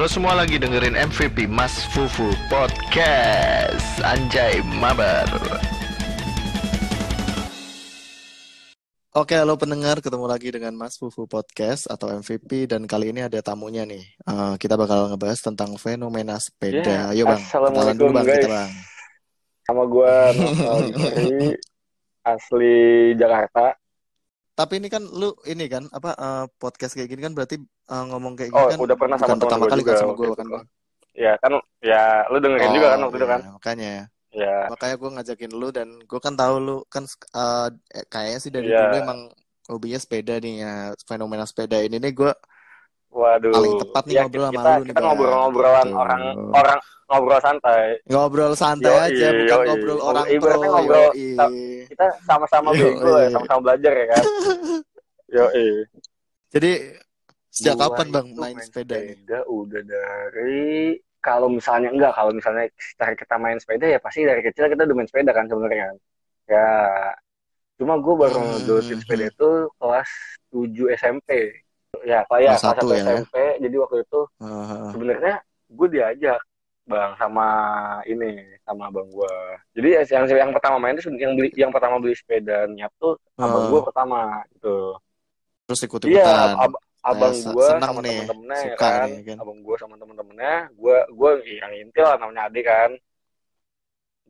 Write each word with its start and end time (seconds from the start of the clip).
Lo 0.00 0.08
semua 0.08 0.32
lagi 0.32 0.56
dengerin 0.56 0.96
MVP 0.96 1.44
Mas 1.44 1.84
Fufu 1.92 2.32
Podcast 2.48 4.00
Anjay 4.00 4.64
Mabar 4.80 5.28
Oke, 9.12 9.36
halo 9.36 9.60
pendengar, 9.60 10.00
ketemu 10.00 10.24
lagi 10.24 10.56
dengan 10.56 10.72
Mas 10.72 10.96
Fufu 10.96 11.28
Podcast 11.28 11.84
atau 11.84 12.08
MVP 12.16 12.64
dan 12.64 12.88
kali 12.88 13.12
ini 13.12 13.28
ada 13.28 13.44
tamunya 13.44 13.84
nih. 13.84 14.00
Uh, 14.24 14.56
kita 14.56 14.80
bakal 14.80 15.12
ngebahas 15.12 15.36
tentang 15.36 15.76
fenomena 15.76 16.40
sepeda. 16.40 17.12
Yeah, 17.12 17.12
Ayo 17.12 17.22
bang, 17.28 17.42
kenalan 17.44 17.96
dulu 18.00 18.10
bang 18.16 18.24
guys. 18.24 18.36
kita 18.40 18.48
bang. 18.56 18.70
Sama 19.68 19.82
gue 19.84 20.14
asli 22.32 22.76
Jakarta. 23.20 23.76
Tapi 24.60 24.76
ini 24.76 24.88
kan 24.92 25.00
lu 25.00 25.32
ini 25.48 25.64
kan 25.66 25.88
apa 25.88 26.10
uh, 26.20 26.44
podcast 26.60 26.92
kayak 26.92 27.08
gini 27.08 27.24
kan 27.24 27.32
berarti 27.32 27.56
uh, 27.88 28.04
ngomong 28.12 28.36
kayak 28.36 28.52
Oh, 28.52 28.68
gini 28.68 28.76
kan 28.76 28.78
udah 28.84 28.96
pernah 29.00 29.16
sama 29.16 29.24
bukan 29.24 29.38
pertama 29.40 29.56
temen 29.56 29.70
kali 29.72 29.72
kan 29.72 29.80
juga 29.80 29.92
sama 29.96 30.12
gue 30.12 30.28
kan. 30.36 30.46
Ya 31.10 31.32
kan, 31.40 31.52
ya 31.80 32.02
lu 32.28 32.36
dengerin 32.38 32.70
juga 32.70 32.88
kan 32.92 33.00
waktu 33.02 33.16
itu 33.16 33.24
iya, 33.24 33.32
kan? 33.32 33.40
Makanya 33.56 33.88
ya. 33.88 34.04
Ya, 34.30 34.56
Makanya 34.70 34.94
gue 34.94 35.10
ngajakin 35.10 35.52
lu 35.56 35.68
dan 35.72 35.88
gue 36.04 36.20
kan 36.20 36.34
tahu 36.36 36.54
lu 36.60 36.76
kan 36.86 37.02
uh, 37.32 37.68
kayaknya 38.06 38.38
sih 38.38 38.52
dari 38.52 38.68
Iya. 38.68 38.84
dulu 38.86 38.96
emang 39.00 39.20
hobinya 39.66 39.98
sepeda 39.98 40.38
nih 40.38 40.54
ya 40.60 40.74
fenomena 41.02 41.42
sepeda 41.48 41.80
ini 41.80 41.96
nih 41.96 42.12
gue 42.12 42.32
waduh. 43.10 43.50
Paling 43.50 43.74
tepat 43.80 44.02
nih 44.06 44.14
Ya, 44.14 44.22
ngobrol 44.22 44.44
sama 44.46 44.52
kita, 44.54 44.70
lu 44.70 44.78
nih, 44.78 44.88
kita 44.92 45.00
ngobrol-ngobrolan 45.02 45.86
Gitu. 45.88 45.98
orang 45.98 46.20
orang 46.52 46.78
ngobrol 47.10 47.40
santai. 47.42 47.98
ngobrol 48.06 48.54
santai 48.54 48.94
Yoi, 48.94 49.06
aja 49.10 49.26
bukan 49.34 49.58
yoi. 49.58 49.66
ngobrol 49.66 49.98
Ngobrol- 49.98 50.06
orang 50.06 50.26
pro 50.40 50.54
ngobrol 50.62 51.06
yoi. 51.10 51.30
ta- 51.34 51.52
Kita 51.90 52.06
sama-sama 52.22 52.70
bego 52.70 53.12
ya, 53.18 53.28
sama-sama 53.34 53.60
belajar 53.66 53.92
ya 53.98 54.06
kan? 54.14 54.24
Yo, 55.34 55.46
jadi 56.50 56.72
sejak 57.50 57.74
Gua 57.78 57.86
kapan 57.86 58.06
bang 58.14 58.26
itu 58.30 58.40
main 58.42 58.56
sepeda 58.62 58.96
ini 58.98 59.14
sepeda 59.14 59.38
udah 59.46 59.82
dari 59.86 60.62
kalau 61.22 61.48
misalnya 61.50 61.88
enggak 61.94 62.12
kalau 62.16 62.32
misalnya 62.34 62.64
cara 62.98 63.12
kita 63.14 63.34
main 63.38 63.58
sepeda 63.62 63.86
ya 63.90 63.98
pasti 64.02 64.22
dari 64.26 64.42
kecil 64.42 64.66
kita 64.70 64.82
udah 64.86 64.96
main 64.96 65.06
sepeda 65.10 65.30
kan 65.34 65.46
sebenarnya 65.50 65.86
ya 66.50 66.66
cuma 67.78 67.94
gue 67.96 68.14
baru 68.14 68.38
Hmm, 68.40 68.82
sepeda 68.84 69.24
itu 69.30 69.50
kelas 69.78 70.10
7 70.52 70.86
SMP 70.94 71.28
ya 72.06 72.22
ya 72.26 72.54
Kelas 72.56 72.62
kelas 72.62 72.76
satu 72.76 72.86
1 72.86 72.94
ya. 72.94 73.04
SMP 73.04 73.34
jadi 73.62 73.76
waktu 73.82 73.96
itu 74.04 74.20
Ah, 74.40 74.90
sebenarnya 74.94 75.34
gue 75.70 75.88
diajak 75.90 76.38
bang 76.90 77.12
sama 77.14 77.46
ini 78.04 78.42
sama 78.66 78.90
abang 78.90 79.06
gue 79.06 79.34
jadi 79.78 79.88
yang 80.10 80.26
yang 80.26 80.50
pertama 80.50 80.76
main 80.82 80.98
itu 80.98 81.06
yang 81.14 81.32
beli 81.38 81.48
yang 81.54 81.70
pertama 81.70 82.02
beli 82.02 82.18
sepeda 82.18 82.66
niat 82.66 82.90
tuh 82.98 83.14
abang 83.38 83.70
gue 83.70 83.80
pertama 83.86 84.42
gitu. 84.52 84.98
Terus 85.70 85.80
ikut 85.86 86.00
Iya, 86.02 86.26
ikutan. 86.26 86.56
ab 86.66 86.72
abang 87.00 87.32
gue 87.32 87.64
seneng 87.64 87.88
sama 87.88 88.00
nih, 88.02 88.10
temen-temennya 88.10 88.58
ya 88.60 88.74
kan, 88.76 89.08
nih, 89.08 89.22
kan. 89.22 89.36
abang 89.38 89.58
gue 89.62 89.76
sama 89.78 89.94
temen-temennya, 89.96 90.56
gue 90.74 90.96
gue 91.14 91.30
yang 91.62 91.72
intil 91.78 92.04
lah 92.10 92.16
namanya 92.18 92.42
Ade 92.50 92.60
kan, 92.66 92.90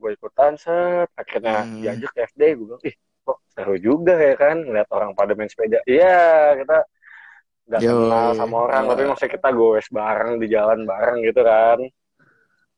gue 0.00 0.10
ikutan 0.16 0.52
set, 0.56 1.08
akhirnya 1.16 1.64
Hmm. 1.66 1.80
diajak 1.82 2.10
ke 2.14 2.20
FD, 2.30 2.42
gue 2.56 2.66
bilang, 2.68 2.82
ih 2.84 2.94
kok 3.24 3.38
seru 3.52 3.74
juga 3.76 4.14
ya 4.16 4.34
kan, 4.36 4.56
ngeliat 4.64 4.88
orang 4.92 5.10
pada 5.16 5.32
main 5.36 5.48
sepeda, 5.50 5.80
iya 5.84 6.54
kita 6.56 6.76
nggak 7.68 7.80
kenal 7.84 8.28
sama 8.36 8.56
orang, 8.68 8.82
Iya. 8.84 8.90
tapi 8.92 9.02
maksudnya 9.08 9.32
kita 9.34 9.48
goes 9.52 9.86
bareng 9.92 10.32
di 10.38 10.46
jalan 10.46 10.80
bareng 10.88 11.18
gitu 11.24 11.40
kan, 11.42 11.78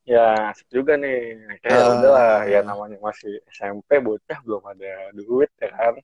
ya 0.03 0.51
asik 0.51 0.67
juga 0.67 0.93
nih, 0.95 1.39
akhirnya 1.47 1.79
Ah. 1.79 1.91
udahlah, 1.95 2.33
ya 2.43 2.59
namanya 2.61 2.97
masih 2.99 3.39
SMP 3.47 3.97
bocah 3.97 4.39
belum 4.43 4.63
ada 4.67 4.91
duit 5.11 5.47
ya 5.57 5.71
kan, 5.71 5.95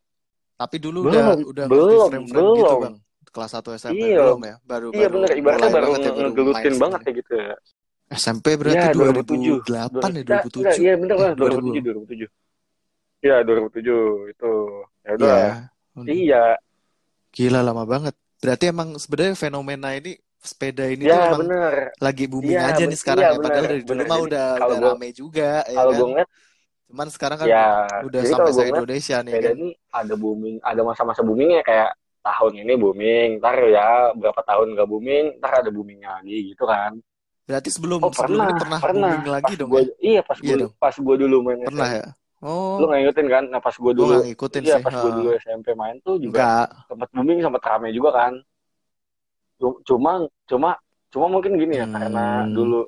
tapi 0.55 0.75
dulu 0.77 1.05
Belum, 1.05 1.19
udah 1.19 1.35
udah 1.43 1.65
belum, 1.67 1.87
ngerti 1.87 2.09
frame-frame 2.11 2.31
gitu 2.49 2.63
belum. 2.63 2.81
bang 2.81 2.95
kelas 3.29 3.51
1 3.53 3.69
SMP 3.75 4.01
Iya. 4.01 4.17
belum 4.25 4.41
ya 4.41 4.55
baru 4.63 4.87
iya 4.89 4.99
baru 5.01 5.13
bener, 5.13 5.29
ibaratnya 5.37 5.69
baru 5.69 5.83
banget 5.85 5.99
ya, 5.99 6.09
baru 6.09 6.25
ngegelutin 6.25 6.63
main 6.65 6.77
banget 6.79 7.01
ya 7.01 7.11
gitu 7.13 7.33
ya. 7.35 7.55
SMP 8.09 8.45
berarti 8.57 8.77
Iya, 8.81 8.93
2008 8.95 10.09
ya 10.09 10.21
Enggak, 10.25 10.41
2007 10.41 10.57
enggak, 10.57 10.75
iya 10.79 10.93
bener 10.97 11.15
lah, 11.15 11.29
Eh, 11.29 11.35
2007, 11.37 11.81
2007. 11.85 12.27
Iya, 13.19 13.35
2007 13.43 13.97
itu. 14.31 14.51
Ya 15.03 15.11
udah. 15.13 15.29
Iya. 15.29 15.51
Iya, 16.09 16.43
Gila 17.29 17.59
lama 17.61 17.83
banget. 17.83 18.15
Berarti 18.39 18.65
emang 18.65 18.97
sebenarnya 18.97 19.35
fenomena 19.35 19.93
ini 19.93 20.17
sepeda 20.39 20.83
ini 20.93 21.05
tuh 21.11 21.19
ya 21.19 21.21
emang 21.27 21.41
bener. 21.41 21.75
lagi 21.99 22.23
booming 22.31 22.59
Iya, 22.59 22.61
aja 22.63 22.83
nih 22.87 22.97
sekarang 22.99 23.25
iya, 23.25 23.27
ya. 23.31 23.37
Padahal 23.43 23.67
bener, 23.67 23.71
dari 23.71 23.83
dulu 23.83 24.01
mah 24.07 24.19
udah 24.25 24.43
kalau 24.57 24.73
udah 24.73 24.77
gua- 24.79 24.95
rame 24.95 25.07
juga 25.15 25.63
ya 25.67 25.83
Kalau 25.83 25.91
kan. 25.91 25.99
gue 25.99 26.05
ngeliat, 26.09 26.29
Cuman 26.89 27.07
sekarang 27.15 27.39
kan 27.43 27.51
ya, 27.51 27.57
udah 28.07 28.23
sampai 28.27 28.51
se 28.57 28.63
Indonesia 28.71 29.17
nih 29.27 29.37
sepeda 29.37 29.49
kan. 29.49 29.55
ini 29.55 29.75
ada 29.91 30.13
booming, 30.21 30.57
ada 30.63 30.81
masa-masa 30.87 31.21
boomingnya 31.27 31.61
kayak 31.69 31.89
tahun 32.25 32.53
ini 32.63 32.73
booming, 32.81 33.27
ntar 33.39 33.55
ya 33.75 34.11
berapa 34.19 34.41
tahun 34.49 34.67
gak 34.77 34.87
booming, 34.91 35.25
ntar 35.39 35.51
ada 35.63 35.69
boomingnya 35.75 36.09
lagi 36.19 36.35
gitu 36.53 36.63
kan. 36.67 36.91
Berarti 37.47 37.69
sebelum 37.75 38.03
Oh 38.03 38.11
sebelum 38.19 38.41
ini 38.47 38.53
pernah, 38.53 38.61
pernah 38.61 38.81
pernah. 38.81 39.15
booming 39.19 39.23
lagi 39.27 39.53
dong 39.59 39.71
gua, 39.71 39.81
ya? 39.81 39.85
iya 40.07 40.19
pas 40.27 40.39
Iya 40.43 40.55
gue 40.55 40.57
dong. 40.61 40.73
pas 40.81 40.95
gue 41.05 41.15
dulu 41.23 41.35
main 41.47 41.59
Pernah 41.65 41.89
ya? 41.99 42.05
Oh, 42.43 42.79
Lu 42.79 42.83
nggak 42.87 42.99
ngikutin 43.01 43.27
kan? 43.33 43.43
Nah 43.51 43.61
pas 43.65 43.75
gue 43.83 43.93
dulu, 43.99 44.15
nggak 44.15 44.21
ngikutin 44.25 44.65
iya 44.65 44.73
sih. 44.73 44.83
pas 44.83 44.93
gue 45.01 45.11
dulu 45.17 45.27
SMP 45.43 45.67
main 45.81 45.97
tuh 46.05 46.15
juga 46.25 46.41
Enggak. 46.43 46.89
sempat 46.89 47.09
booming 47.15 47.39
sempat 47.45 47.61
rame 47.69 47.89
juga 47.97 48.09
kan 48.19 48.33
cuma 49.83 50.11
cuma 50.47 50.69
cuma 51.11 51.25
mungkin 51.27 51.53
gini 51.59 51.75
ya 51.81 51.85
karena 51.89 52.47
Hmm. 52.47 52.53
dulu 52.55 52.79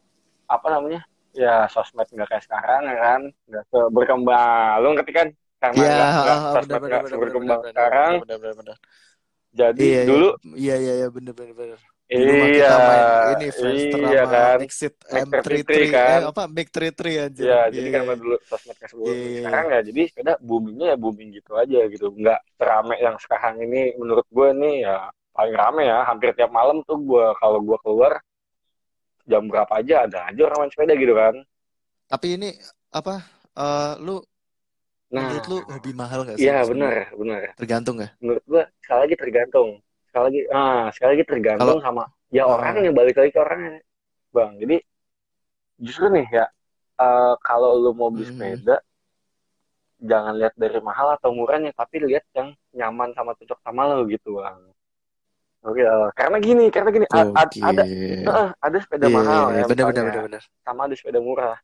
apa 0.47 0.67
namanya 0.71 1.01
ya 1.31 1.65
sosmed 1.67 2.07
nggak 2.11 2.27
kayak 2.27 2.43
sekarang 2.43 2.81
ya 2.87 2.95
kan 2.97 3.21
nggak 3.47 3.63
berkembang 3.95 4.73
lu 4.83 4.87
ngerti 4.95 5.11
kan 5.15 5.27
karena 5.61 5.77
Iya, 5.77 5.93
nggak 5.93 6.09
nggak 6.21 6.37
benar 6.67 6.79
sosmed 6.81 6.81
nggak 6.81 7.21
berkembang 7.23 7.59
benar 7.61 7.69
sekarang 7.71 8.11
benar 8.23 8.37
benar 8.41 8.55
benar. 8.59 8.77
jadi 9.51 9.83
Iya, 9.83 10.01
dulu 10.07 10.27
iya 10.55 10.75
iya 10.79 10.93
iya 11.03 11.07
benar. 11.11 11.33
Dulu 12.11 12.31
mah 12.35 12.47
iya 12.51 12.71
ini 13.35 13.45
Friendster 13.55 13.99
iya 14.03 14.21
sama 14.27 14.31
kan 14.35 14.57
Mac 14.59 14.71
M33 15.31 15.63
33 15.63 15.87
kan. 15.95 16.19
eh 16.19 16.21
apa 16.27 16.43
Mic 16.51 16.67
33 16.71 17.23
anjir. 17.27 17.43
ya 17.47 17.59
Iya 17.71 17.71
jadi 17.71 17.87
iya. 17.87 17.95
karena 17.95 18.13
dulu 18.19 18.35
sosmed 18.43 18.75
kayak 18.79 18.91
sebelum 18.91 19.07
Iya, 19.07 19.15
iya, 19.15 19.27
iya. 19.31 19.39
sekarang 19.47 19.65
ya 19.71 19.79
jadi 19.87 20.01
sepeda 20.11 20.33
boomingnya 20.43 20.87
ya 20.91 20.97
booming 20.99 21.29
gitu 21.31 21.51
aja 21.55 21.79
gitu 21.87 22.05
nggak 22.11 22.39
serame 22.59 22.95
yang 22.99 23.15
sekarang 23.15 23.55
ini 23.63 23.81
menurut 23.95 24.27
gue 24.27 24.47
nih 24.59 24.75
ya 24.87 24.97
paling 25.31 25.55
rame 25.55 25.83
ya 25.87 26.03
hampir 26.05 26.29
tiap 26.35 26.51
malam 26.51 26.83
tuh 26.83 26.97
gue 26.99 27.25
kalau 27.39 27.59
gue 27.63 27.77
keluar 27.83 28.13
jam 29.25 29.47
berapa 29.47 29.73
aja 29.79 30.05
ada 30.09 30.19
aja 30.27 30.41
orang 30.49 30.67
main 30.67 30.71
sepeda 30.73 30.93
gitu 30.97 31.13
kan 31.13 31.35
Tapi 32.11 32.27
ini 32.35 32.49
apa 32.91 33.23
eh 33.55 33.93
lu 34.03 34.19
nah 35.11 35.27
menurut 35.27 35.45
lu 35.47 35.57
hobi 35.67 35.91
mahal 35.91 36.23
gak 36.23 36.35
sih? 36.39 36.47
iya 36.47 36.63
benar 36.63 37.11
benar 37.15 37.55
Tergantung 37.55 37.99
gak? 37.99 38.11
menurut 38.19 38.43
gue 38.47 38.63
sekali 38.83 38.99
lagi 39.07 39.15
tergantung 39.19 39.69
sekali 40.07 40.23
lagi 40.27 40.39
ah 40.51 40.85
sekali 40.91 41.09
lagi 41.15 41.25
tergantung 41.27 41.79
sama 41.79 42.03
ya 42.31 42.43
Ah. 42.47 42.51
orangnya 42.59 42.91
balik 42.91 43.15
lagi 43.15 43.31
ke 43.31 43.39
orangnya 43.39 43.79
bang 44.31 44.51
jadi 44.59 44.75
justru 45.79 46.05
nih 46.11 46.27
ya 46.27 46.45
eh, 46.99 47.33
kalau 47.43 47.75
lu 47.79 47.91
mau 47.95 48.11
beli 48.11 48.27
Mhm. 48.27 48.31
sepeda 48.35 48.77
jangan 50.01 50.33
lihat 50.39 50.53
dari 50.57 50.79
mahal 50.81 51.13
atau 51.13 51.29
murahnya 51.31 51.71
tapi 51.77 52.01
lihat 52.01 52.25
yang 52.33 52.49
nyaman 52.73 53.13
sama 53.13 53.37
cocok 53.37 53.59
sama 53.61 53.81
lo 53.85 54.03
gitu 54.09 54.41
bang 54.41 54.59
oke 55.61 55.81
karena 56.13 56.37
gini 56.37 56.65
karena 56.69 56.89
gini 56.89 57.05
a- 57.07 57.29
a- 57.31 57.45
Oke. 57.45 57.61
ada 57.61 57.83
eh, 57.85 58.49
ada 58.57 58.77
sepeda 58.77 59.05
Iya, 59.05 59.13
mahal 59.13 59.43
iya, 59.47 59.57
ya 59.57 59.65
benar 59.65 59.85
benar 59.87 60.03
benar 60.05 60.23
benar. 60.27 60.43
sama 60.61 60.81
ada 60.85 60.95
sepeda 60.95 61.19
murah 61.19 61.57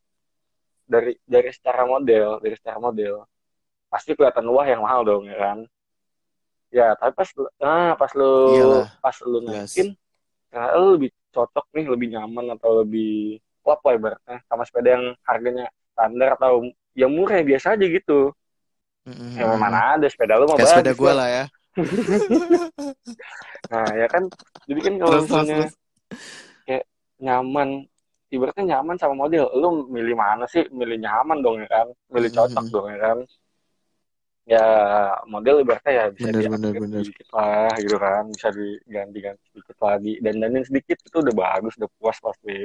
dari 0.84 1.12
dari 1.22 1.50
secara 1.50 1.82
model 1.82 2.38
dari 2.38 2.54
secara 2.54 2.78
model 2.78 3.26
pasti 3.88 4.12
kelihatan 4.12 4.46
wah 4.48 4.64
yang 4.64 4.80
mahal 4.80 5.02
dong 5.02 5.24
ya 5.24 5.36
kan 5.36 5.58
ya 6.68 6.92
tapi 6.94 7.12
pas 7.12 7.28
lu- 7.32 7.52
ah 7.58 7.92
pas 7.94 8.12
lu 8.12 8.32
Iyalah. 8.52 8.86
pas 9.00 9.16
lu 9.24 9.38
naikin 9.40 9.88
karena 10.48 10.68
lu 10.76 10.86
lebih 10.96 11.10
cocok 11.28 11.66
nih 11.72 11.86
lebih 11.88 12.08
nyaman 12.12 12.56
atau 12.56 12.80
lebih 12.80 13.36
klop 13.60 13.80
lah 13.82 13.94
ibaratnya 13.96 14.36
sama 14.46 14.62
sepeda 14.62 14.88
yang 14.94 15.04
harganya 15.22 15.66
standar 15.92 16.36
atau 16.36 16.64
yang 16.92 17.10
murah 17.10 17.40
ya 17.40 17.44
biasa 17.46 17.76
aja 17.76 17.84
gitu 17.84 18.32
Mhm. 19.08 19.40
ya 19.40 19.56
mana 19.56 19.96
ada 19.96 20.04
sepeda 20.04 20.36
lu 20.36 20.44
mah 20.44 20.60
Kayak 20.60 20.68
sepeda 20.68 20.92
gue 20.92 21.12
lah 21.12 21.28
ya. 21.28 21.44
nah 23.70 23.88
ya 24.00 24.06
kan? 24.12 24.24
Jadi 24.68 24.80
kan 24.84 24.94
kalau 25.00 25.16
misalnya 25.24 25.58
terus. 25.64 25.74
nyaman 27.18 27.68
ibaratnya 28.30 28.64
nyaman 28.78 28.96
sama 29.00 29.14
model 29.26 29.44
lu 29.60 29.68
milih 29.90 30.14
mana 30.14 30.44
sih? 30.46 30.64
Milih 30.70 30.98
nyaman 31.02 31.38
dong 31.44 31.56
ya 31.62 31.68
kan? 31.70 31.86
Milih 32.14 32.30
cocok 32.30 32.64
Mhm. 32.64 32.72
dong 32.74 32.86
ya 32.94 32.98
kan? 33.06 33.18
Ya 34.48 34.64
model 35.28 35.60
ibaratnya 35.60 35.92
ya 35.92 36.04
bisa 36.08 36.28
Bener, 36.32 36.48
bener, 36.48 36.72
bener. 36.80 37.04
sedikit 37.04 37.28
lah 37.36 37.68
gitu 37.84 37.96
kan? 38.00 38.22
Bisa 38.32 38.48
diganti-ganti 38.54 39.44
sedikit 39.52 39.76
lagi. 39.84 40.12
Dan 40.24 40.34
dandanin 40.40 40.64
sedikit 40.64 40.96
itu 41.04 41.16
udah 41.20 41.34
bagus 41.36 41.72
udah 41.76 41.90
puas 42.00 42.16
pasti. 42.16 42.64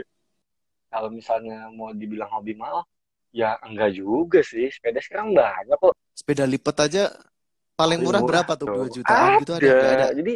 Kalau 0.93 1.09
misalnya 1.09 1.67
mau 1.73 1.89
dibilang 1.91 2.29
hobi 2.31 2.53
mahal 2.55 2.85
ya 3.33 3.57
enggak 3.65 3.97
juga 3.99 4.39
sih. 4.45 4.69
Sepeda 4.71 5.01
sekarang 5.01 5.33
banyak 5.35 5.77
kok. 5.81 5.93
Sepeda 6.13 6.45
lipat 6.45 6.75
aja 6.87 7.03
paling 7.73 7.99
murah 8.01 8.21
murah 8.21 8.41
berapa 8.43 8.53
tuh? 8.55 8.67
tuh. 8.69 8.75
2 8.77 8.87
jutaan 8.89 9.29
gitu 9.37 9.51
ada 9.53 9.65
nggak 9.65 9.93
ada? 9.97 10.07
jadi 10.13 10.33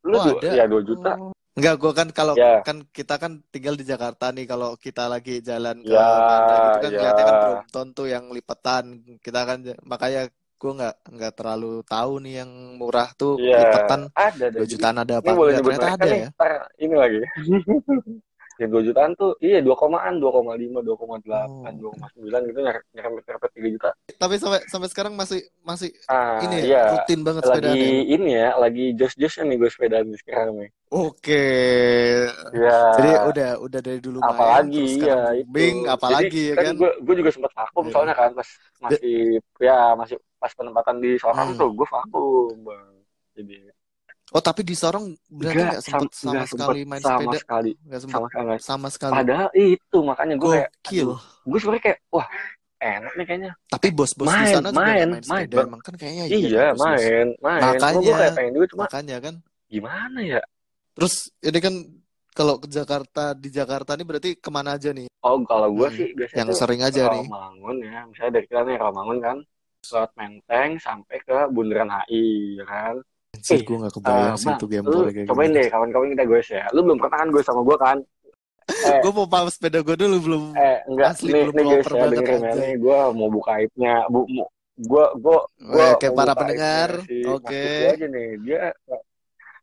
lu 0.00 0.16
Oh, 0.16 0.24
dua- 0.26 0.40
ada. 0.40 0.50
ya 0.54 0.64
2 0.66 0.82
juta 0.82 1.12
Oh. 1.16 1.32
Enggak, 1.50 1.82
gua 1.82 1.92
kan 1.92 2.08
kalau 2.14 2.34
Ya. 2.38 2.62
kan 2.62 2.86
kita 2.88 3.18
kan 3.18 3.42
tinggal 3.50 3.74
di 3.74 3.82
Jakarta 3.82 4.30
nih 4.30 4.46
kalau 4.46 4.78
kita 4.78 5.10
lagi 5.10 5.42
jalan 5.42 5.82
ke 5.82 5.92
Ya, 5.92 6.08
mana 6.22 6.54
gitu 6.62 6.78
kan 6.78 6.88
ya. 6.88 6.96
ngeliatnya 6.96 7.24
kan 7.26 7.36
Brompton 7.42 7.86
tuh 7.90 8.06
yang 8.06 8.24
lipetan. 8.30 8.84
Kita 9.18 9.40
kan 9.44 9.58
makanya 9.82 10.30
gua 10.56 10.72
nggak 10.78 10.96
nggak 11.10 11.32
terlalu 11.34 11.82
tahu 11.84 12.12
nih 12.22 12.34
yang 12.46 12.50
murah 12.78 13.10
tuh 13.12 13.34
Iya, 13.36 13.66
lipetan 13.66 14.00
ada 14.14 14.44
ada 14.46 14.56
2 14.56 14.64
jutaan 14.64 14.96
ada 15.02 15.14
apa 15.20 15.26
enggak 15.26 15.42
ternyata 15.42 15.66
mereka 15.66 15.88
ada 15.90 16.06
nih 16.06 16.20
ya. 16.22 16.30
ini 16.78 16.94
lagi 16.96 17.20
ya 18.60 18.68
dua 18.68 18.84
jutaan 18.84 19.16
tuh 19.16 19.32
iya 19.40 19.58
dua 19.58 19.72
komaan 19.72 20.20
dua 20.20 20.28
koma 20.30 20.52
lima 20.52 20.84
dua 20.84 20.92
koma 20.92 21.16
delapan 21.18 21.72
Oh. 21.72 21.80
dua 21.80 21.90
koma 21.96 22.06
sembilan 22.12 22.40
gitu 22.44 22.58
nyerempet 22.60 22.92
nyerempet 23.24 23.50
tiga 23.56 23.68
juta 23.72 23.90
Tapi 24.14 24.34
sampai 24.36 24.60
sampai 24.68 24.88
sekarang 24.92 25.14
masih 25.16 25.40
masih 25.64 25.88
ah 26.06 26.44
ini 26.44 26.56
ya, 26.60 26.64
iya 26.68 26.82
rutin 26.92 27.20
banget 27.24 27.42
lagi 27.42 27.56
sepedaan 27.56 27.80
ya. 27.80 28.04
ini 28.12 28.30
ya 28.30 28.48
lagi 28.54 28.84
jos 28.92 29.14
josnya 29.16 29.44
nih 29.48 29.56
gue 29.56 29.70
sepedaan 29.72 30.04
nih 30.06 30.18
sekarang 30.20 30.54
nih 30.60 30.70
Oke. 30.90 31.46
ya 32.52 32.78
Jadi 32.98 33.08
udah 33.30 33.50
udah 33.58 33.80
dari 33.80 33.98
dulu 33.98 34.18
main 34.20 34.28
apalagi 34.28 34.76
terus 34.76 35.00
iya 35.00 35.18
itu 35.32 35.46
booming, 35.48 35.76
apalagi 35.86 36.28
jadi 36.28 36.50
ya 36.50 36.54
kan 36.54 36.64
kan. 36.66 36.74
gue 36.76 36.90
gue 37.00 37.14
juga 37.16 37.30
sempat 37.32 37.52
vakum 37.54 37.84
Iya. 37.86 37.92
soalnya 37.94 38.14
kan 38.14 38.30
pas 38.34 38.48
masih 38.82 39.16
ya 39.56 39.78
masih 39.94 40.16
pas 40.36 40.52
penempatan 40.52 40.96
di 40.98 41.10
Sorong 41.16 41.48
Hmm. 41.48 41.58
tuh 41.58 41.70
gue 41.72 41.86
vakum 41.88 42.54
bang 42.60 42.92
jadi 43.32 43.56
Oh, 44.30 44.42
tapi 44.42 44.62
di 44.62 44.74
Sorong 44.78 45.10
berarti 45.26 45.62
Enggak, 45.62 45.70
nggak 45.74 45.82
sempet 45.82 46.08
sam- 46.10 46.14
sama 46.14 46.32
enggak 46.32 46.46
sekali 46.46 46.78
sempet 46.78 46.78
main 46.86 47.02
sama 47.02 47.32
sepeda, 47.32 47.38
sekali. 47.40 47.70
Nggak 47.86 48.00
sempet 48.04 48.22
sama 48.22 48.28
sekali. 48.30 48.58
sama 48.68 48.88
sekali. 48.94 49.14
padahal 49.14 49.48
itu 49.58 49.98
makanya 50.06 50.34
gue 50.38 50.48
kayak 50.50 50.68
gue 51.50 51.58
sebenarnya 51.60 51.84
kayak 51.86 51.98
wah 52.14 52.28
enak 52.80 53.12
nih 53.18 53.26
kayaknya. 53.28 53.52
Tapi 53.72 53.88
bos-bos 53.94 54.32
di 54.34 54.46
main 54.46 54.52
sana 54.52 54.68
juga 54.74 54.90
nggak 54.94 55.10
main 55.10 55.10
main 55.12 55.24
main 55.30 55.46
sepeda, 55.46 55.56
Bang. 55.56 55.68
emang? 55.68 55.80
Kan 55.82 55.94
kayaknya 56.00 56.24
iya 56.30 56.48
iya 56.48 56.64
kan 56.70 56.76
main 56.82 57.26
main. 57.46 57.80
Cuma 57.86 57.98
gue 58.06 58.14
Makanya, 58.14 58.18
kayak 58.20 58.34
pengen 58.36 58.52
juga 58.56 58.68
cuma 58.74 58.86
makanya 58.86 59.16
kan. 59.24 59.34
gimana 59.72 60.18
ya? 60.22 60.40
Terus 60.94 61.14
ini 61.42 61.58
kan 61.66 61.74
kalau 62.38 62.54
ke 62.62 62.68
Jakarta 62.70 63.34
di 63.34 63.48
Jakarta 63.50 63.90
nih 63.98 64.06
berarti 64.06 64.30
ke 64.38 64.50
mana 64.54 64.70
aja 64.78 64.90
nih? 64.94 65.06
oh 65.26 65.36
kalau 65.50 65.68
gue 65.78 65.88
Hmm, 65.88 65.96
sih 65.96 66.08
biasanya 66.18 66.42
yang 66.42 66.50
tuh 66.50 66.60
sering 66.60 66.80
aja 66.88 67.02
nih. 67.10 67.26
Rawamangun 67.26 67.76
ya. 67.88 67.98
Misalnya 68.08 68.32
dari 68.36 68.46
kita 68.50 68.60
nih 68.68 68.76
Rawamangun 68.82 69.18
kan 69.26 69.36
lewat 69.90 70.10
Menteng 70.20 70.70
sampai 70.86 71.16
ke 71.26 71.36
Bundaran 71.54 71.90
HI 71.90 72.24
ya 72.60 72.64
kan 72.72 72.94
Anjir, 73.30 73.62
gue 73.62 73.76
Eh, 73.78 73.92
kebayang 73.92 74.36
sih 74.36 74.46
bang, 74.46 74.56
itu 74.56 74.64
lu 74.64 74.70
gameplaynya 74.72 75.12
kayak 75.12 75.28
cobain 75.30 75.50
deh 75.54 75.66
kawan-kawan 75.70 76.06
kita 76.10 76.24
gue 76.26 76.40
ya. 76.44 76.64
Lu 76.70 76.80
belum 76.82 76.98
pernah 76.98 77.16
kan 77.16 77.28
gue 77.30 77.42
sama 77.42 77.60
gue 77.62 77.76
kan? 77.78 77.98
Eh, 78.70 78.98
Gue 79.00 79.12
mau 79.12 79.26
paham 79.26 79.48
sepeda 79.48 79.78
gue 79.80 79.96
dulu 79.96 80.16
belum 80.20 80.42
eh 80.54 80.78
enggak. 80.86 81.08
asli 81.10 81.28
nih 81.28 81.42
belum 81.44 81.54
nih 81.56 81.64
guys 81.66 81.86
ya 81.88 82.06
dengerin 82.06 82.40
ya. 82.40 82.52
nih 82.54 82.72
gue 82.76 82.98
mau 83.10 83.28
buka 83.28 83.50
aibnya. 83.56 83.94
Bu 84.06 84.20
mau 84.28 84.46
gue 84.76 85.04
gue 85.16 85.38
gue 85.60 85.84
Oke, 85.90 86.06
para 86.10 86.32
pendengar. 86.32 86.90
Oke. 87.28 87.62
Aja 87.88 88.06
nih 88.06 88.28
dia 88.40 88.60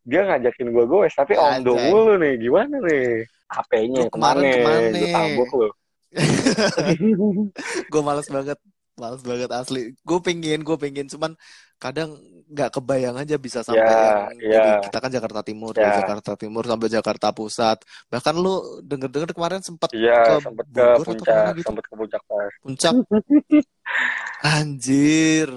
dia 0.04 0.22
ngajakin 0.24 0.68
gue 0.70 0.86
gue 0.86 1.00
tapi 1.10 1.34
ondo 1.36 1.72
Anjay. 1.74 1.88
mulu 1.88 2.14
nih. 2.18 2.34
Gimana 2.38 2.76
nih? 2.82 3.08
HP-nya 3.48 4.02
Lu 4.02 4.12
kemarin 4.12 4.42
ke 4.44 4.58
mana? 4.60 4.60
ke 4.60 4.60
mana? 4.62 4.88
lu 4.94 5.08
tabok 5.10 5.50
lu. 5.54 5.70
Gue 7.88 8.02
males 8.02 8.28
banget. 8.28 8.58
Males 8.98 9.22
banget 9.22 9.50
asli. 9.52 9.82
Gue 10.02 10.20
pengen 10.20 10.60
gue 10.62 10.76
pengen 10.76 11.08
cuman 11.08 11.32
kadang 11.78 12.18
nggak 12.48 12.80
kebayang 12.80 13.16
aja 13.20 13.36
bisa 13.36 13.60
sampai 13.60 13.84
ya 13.84 14.32
yang 14.32 14.40
ya. 14.40 14.52
jadi 14.56 14.70
kita 14.88 14.98
kan 15.04 15.12
Jakarta 15.12 15.42
Timur 15.44 15.72
dari 15.76 15.92
ya. 15.92 16.00
Jakarta 16.00 16.32
Timur 16.40 16.64
sampai 16.64 16.88
Jakarta 16.88 17.28
Pusat. 17.36 17.78
Bahkan 18.08 18.34
lu 18.40 18.54
denger 18.88 19.10
denger 19.12 19.30
kemarin 19.36 19.60
sempat 19.60 19.92
iya 19.92 20.24
ke 20.24 20.34
sempet 20.40 20.66
ke 20.72 20.80
Bogor 20.80 20.96
atau 20.96 21.04
puncak 21.04 21.54
gitu? 21.60 21.68
sempet 21.68 21.86
ke 21.86 21.94
puncak 22.00 22.22
puncak. 22.64 22.94
Anjir. 24.56 25.50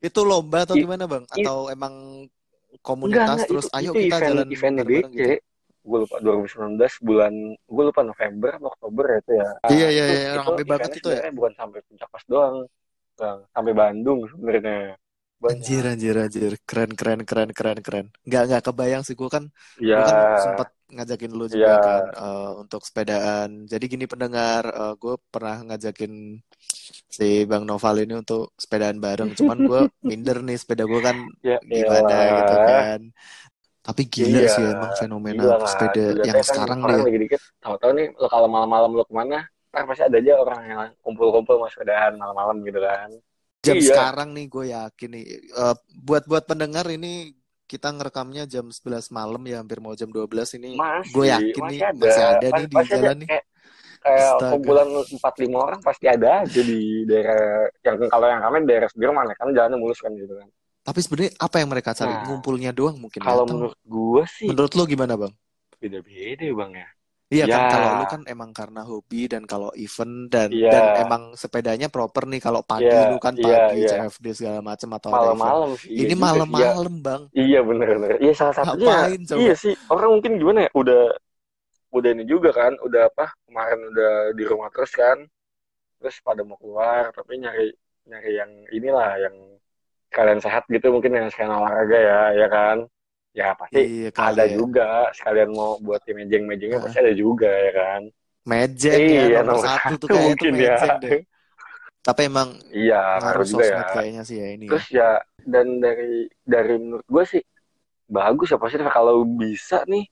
Itu 0.00 0.20
lomba 0.24 0.64
atau 0.64 0.78
gimana 0.78 1.04
bang? 1.04 1.24
atau 1.28 1.68
emang 1.68 2.24
Enggak, 2.70 2.86
komunitas 2.86 3.36
enggak, 3.36 3.48
terus 3.50 3.66
itu, 3.66 3.76
ayo 3.76 3.90
itu 3.90 4.00
kita 4.06 4.16
event, 4.16 4.30
jalan 4.30 4.46
event 4.48 4.76
gitu. 5.10 5.34
Gue 5.80 5.98
lupa 6.04 6.16
2019 6.20 6.76
bulan, 7.08 7.32
gue 7.56 7.84
lupa 7.88 8.00
November 8.04 8.50
atau 8.60 8.68
Oktober 8.68 9.04
ya 9.08 9.18
itu 9.18 9.32
ya. 9.32 9.48
Nah, 9.48 9.70
iya 9.72 9.88
iya 9.88 10.04
itu, 10.04 10.12
iya 10.12 10.30
itu 10.30 10.38
rame 10.38 10.62
banget 10.68 10.90
itu 11.00 11.08
ya. 11.08 11.20
bukan 11.32 11.52
sampai 11.56 11.80
puncak 11.88 12.08
pas 12.12 12.24
doang, 12.28 12.56
Bang. 13.16 13.38
Sampai 13.50 13.72
Bandung 13.72 14.18
sebenarnya. 14.28 14.94
Anjir, 15.48 15.82
Banyak. 15.82 15.90
anjir, 15.92 16.14
anjir. 16.24 16.52
Keren, 16.68 16.90
keren, 16.98 17.20
keren, 17.28 17.50
keren, 17.58 17.78
keren. 17.86 18.06
Nggak, 18.26 18.42
nggak 18.48 18.62
kebayang 18.66 19.02
sih. 19.06 19.14
Gue 19.20 19.28
kan, 19.36 19.44
gue 19.94 20.02
kan 20.08 20.16
sempat 20.44 20.68
ngajakin 20.94 21.32
lu 21.38 21.44
juga 21.54 21.72
ya, 21.72 21.80
kan 21.86 22.02
eh, 22.22 22.50
untuk 22.62 22.80
sepedaan. 22.88 23.48
Jadi 23.72 23.84
gini 23.92 24.04
pendengar, 24.12 24.62
eh, 24.80 24.92
gue 25.02 25.14
pernah 25.32 25.56
ngajakin 25.66 26.12
si 27.16 27.24
Bang 27.50 27.64
Noval 27.68 27.96
ini 28.04 28.14
untuk 28.22 28.42
sepedaan 28.62 28.98
bareng. 29.04 29.30
Cuman 29.38 29.58
gue 29.68 29.80
minder 30.08 30.36
nih, 30.46 30.56
sepeda 30.62 30.84
gue 30.92 31.00
kan 31.08 31.16
ya, 31.42 31.58
gimana 31.76 32.14
gitu 32.38 32.54
elah. 32.58 32.60
kan. 32.66 32.98
Tapi 33.86 34.02
gila 34.14 34.40
Iya, 34.40 34.50
sih 34.54 34.64
emang 34.74 34.92
fenomena 35.00 35.44
gila 35.44 35.54
kan. 35.64 35.70
sepeda 35.72 36.00
Dilihatnya 36.06 36.28
yang 36.28 36.42
kan 36.50 36.58
sekarang 36.58 36.80
nih. 36.90 37.02
dikit, 37.22 37.40
tahu-tahu 37.62 37.90
nih 37.98 38.06
lo 38.20 38.26
kalau 38.34 38.48
malam-malam 38.54 38.90
lo 38.98 39.02
ke 39.08 39.14
mana, 39.20 39.36
kan 39.72 39.82
pasti 39.88 40.02
ada 40.08 40.18
aja 40.22 40.32
orang 40.42 40.60
yang 40.70 40.80
kumpul-kumpul 41.04 41.54
mau 41.60 41.70
sepedaan 41.74 42.12
malam-malam 42.20 42.56
gitu 42.68 42.80
kan. 42.88 43.08
Jam 43.60 43.76
Iya, 43.76 43.92
sekarang 43.92 44.28
nih 44.32 44.46
gue 44.48 44.64
yakin 44.72 45.08
nih. 45.14 45.24
eh, 45.52 45.74
buat 46.08 46.24
buat 46.24 46.44
pendengar 46.48 46.86
ini 46.88 47.36
kita 47.70 47.92
ngerekamnya 47.92 48.48
jam 48.50 48.66
11 48.72 49.12
malam 49.14 49.42
ya, 49.46 49.60
hampir 49.60 49.78
mau 49.84 49.94
jam 49.94 50.08
12 50.10 50.50
ini. 50.58 50.80
Gue 51.14 51.28
yakin 51.30 51.64
masih 51.64 51.68
nih 51.70 51.80
ada. 51.92 52.08
masih 52.08 52.22
ada 52.24 52.46
Pas, 52.50 52.58
nih 52.58 52.66
di 52.72 52.78
ada 52.80 52.94
jalan 52.96 53.16
nih. 53.22 53.30
kayak 53.30 53.44
kumpulan 54.48 54.88
4-5 55.12 55.58
orang 55.68 55.80
pasti 55.84 56.06
ada 56.08 56.28
aja 56.42 56.60
di 56.64 57.04
daerah 57.04 57.68
yang 57.84 57.96
kalau 58.08 58.26
yang 58.32 58.40
ramai 58.40 58.64
daerah 58.64 58.88
Sudirman 58.88 59.28
ya 59.28 59.36
kan 59.36 59.48
jalannya 59.52 59.78
mulus 59.78 60.00
kan 60.00 60.12
gitu 60.16 60.34
kan. 60.40 60.48
Tapi 60.86 60.98
sebenarnya 61.04 61.32
apa 61.36 61.56
yang 61.60 61.68
mereka 61.72 61.90
cari? 61.92 62.14
Nah, 62.16 62.24
Ngumpulnya 62.24 62.70
doang 62.72 62.96
mungkin 62.98 63.20
ya? 63.22 63.28
kalau 63.28 63.44
menurut 63.44 63.76
gua 63.84 64.24
sih 64.24 64.48
menurut 64.48 64.72
lo 64.78 64.84
gimana 64.88 65.14
bang? 65.20 65.32
beda-beda 65.80 66.46
bang 66.58 66.72
ya. 66.76 66.88
Iya 67.30 67.46
kan 67.46 67.62
Ya, 67.62 67.70
kalau 67.70 67.90
lu 68.02 68.04
kan 68.10 68.22
emang 68.26 68.50
karena 68.50 68.82
hobi 68.82 69.30
dan 69.30 69.46
kalau 69.46 69.70
event 69.78 70.26
dan 70.26 70.50
iya, 70.50 70.66
dan 70.74 70.84
emang 71.06 71.22
sepedanya 71.38 71.86
proper 71.86 72.26
nih 72.26 72.42
kalau 72.42 72.58
pagi 72.66 72.90
iya, 72.90 73.06
lu 73.06 73.22
kan 73.22 73.38
iya, 73.38 73.70
pagi 73.70 73.86
iya. 73.86 73.90
CFD 74.10 74.26
segala 74.34 74.58
macam 74.58 74.90
atau. 74.98 75.10
Malam-malam 75.14 75.70
sih, 75.78 75.94
iya 75.94 76.10
Ini 76.10 76.14
juga 76.18 76.42
sih. 76.42 76.58
Ya, 76.58 76.74
malam-malam 76.74 76.94
bang. 76.98 77.22
iya 77.30 77.60
bener-bener. 77.62 78.18
Iya 78.18 78.32
salah 78.34 78.54
satunya, 78.58 78.82
Ngapain 78.82 79.20
coba? 79.30 79.38
iya 79.46 79.54
sih. 79.54 79.74
Orang 79.86 80.10
mungkin 80.18 80.32
gimana 80.42 80.58
ya, 80.66 80.70
udah 80.74 81.02
udah 81.94 82.10
ini 82.18 82.24
juga 82.26 82.50
kan, 82.50 82.74
udah 82.82 83.02
apa? 83.14 83.26
Kemarin 83.46 83.80
udah 83.94 84.12
di 84.34 84.44
rumah 84.50 84.68
terus 84.74 84.90
kan, 84.90 85.18
terus 86.02 86.16
pada 86.26 86.42
mau 86.42 86.58
keluar, 86.58 87.14
tapi 87.14 87.38
nyari 87.38 87.70
nyari 88.10 88.30
yang 88.42 88.50
inilah, 88.74 89.10
yang 89.22 89.36
kalian 90.10 90.42
sehat 90.42 90.66
gitu 90.66 90.90
mungkin 90.90 91.14
yang 91.14 91.30
sekalian 91.30 91.54
olahraga 91.62 91.98
ya, 91.98 92.20
ya 92.34 92.48
kan? 92.50 92.90
Ya 93.30 93.54
pasti 93.54 93.78
Iya 93.78 94.10
ada 94.18 94.44
ya. 94.46 94.54
juga. 94.58 94.88
Sekalian 95.14 95.50
mau 95.54 95.78
buat 95.78 96.02
tim 96.02 96.18
mejeng-mejengnya 96.18 96.78
Heeh. 96.78 96.84
pasti 96.84 96.98
ada 96.98 97.12
juga 97.14 97.50
ya 97.50 97.72
kan? 97.72 98.02
Mejeng 98.48 99.02
ya 99.06 99.22
iya 99.30 99.40
nomor 99.44 99.62
nomor 99.62 99.64
satu 99.68 99.94
tuh 100.00 100.08
satu 100.08 100.14
tuh 100.16 100.18
mungkin 100.18 100.52
ya. 100.58 100.74
mejeng 100.74 100.94
deh. 100.98 101.20
Tapi 102.00 102.20
emang 102.26 102.48
iya 102.72 103.20
ngaruh 103.20 103.44
juga 103.44 103.64
ya. 103.68 103.80
kayaknya 103.92 104.22
sih 104.24 104.36
ya 104.40 104.48
ini 104.56 104.64
ya. 104.66 104.70
terus 104.72 104.86
ya 104.88 105.10
dan 105.44 105.66
dari 105.84 106.26
dari 106.42 106.74
menurut 106.80 107.06
gue 107.06 107.24
sih 107.28 107.42
bagus 108.08 108.50
ya 108.50 108.58
positif. 108.58 108.88
Kalau 108.88 109.22
bisa 109.22 109.84
nih 109.86 110.04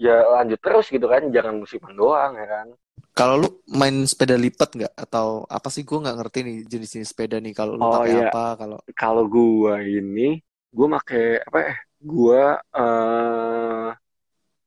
ya 0.00 0.24
lanjut 0.40 0.58
terus 0.58 0.90
gitu 0.90 1.06
kan. 1.06 1.28
Jangan 1.30 1.54
musiman 1.60 1.94
doang 1.94 2.32
ya 2.34 2.46
kan? 2.48 2.68
Kalau 3.14 3.38
lu 3.38 3.48
main 3.70 4.02
sepeda 4.10 4.34
lipat 4.34 4.74
nggak? 4.74 4.94
Atau 4.98 5.46
apa 5.46 5.70
sih? 5.70 5.86
Gue 5.86 6.02
nggak 6.02 6.16
ngerti 6.18 6.38
nih 6.42 6.56
jenis-jenis 6.66 7.08
sepeda 7.14 7.38
nih. 7.38 7.54
Kalau 7.54 7.78
lu 7.78 7.84
oh 7.86 8.02
pakai 8.02 8.10
iya. 8.10 8.26
apa? 8.32 8.44
Kalau 8.58 8.78
kalau 8.96 9.24
gue 9.30 9.74
ini 9.86 10.42
gue 10.74 10.86
make 10.90 11.38
apa 11.46 11.58
ya 11.62 11.74
gue 12.10 12.40
eh 12.78 13.88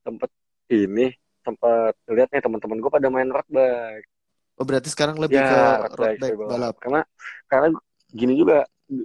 sempet 0.04 0.30
ini 0.74 1.02
sempet 1.46 1.92
lihat 2.16 2.28
nih 2.32 2.42
teman-teman 2.44 2.78
gue 2.82 2.92
pada 2.96 3.08
main 3.14 3.30
road 3.34 3.48
bike 3.56 4.06
oh 4.58 4.64
berarti 4.68 4.88
sekarang 4.94 5.16
lebih 5.24 5.42
ke 5.48 5.54
Ya, 5.54 5.76
road 5.98 6.12
road 6.12 6.12
bike 6.20 6.38
balap. 6.50 6.74
balap. 6.76 6.76
Karena 6.82 6.98
karena 7.50 7.66
gini 8.20 8.32
juga, 8.40 8.54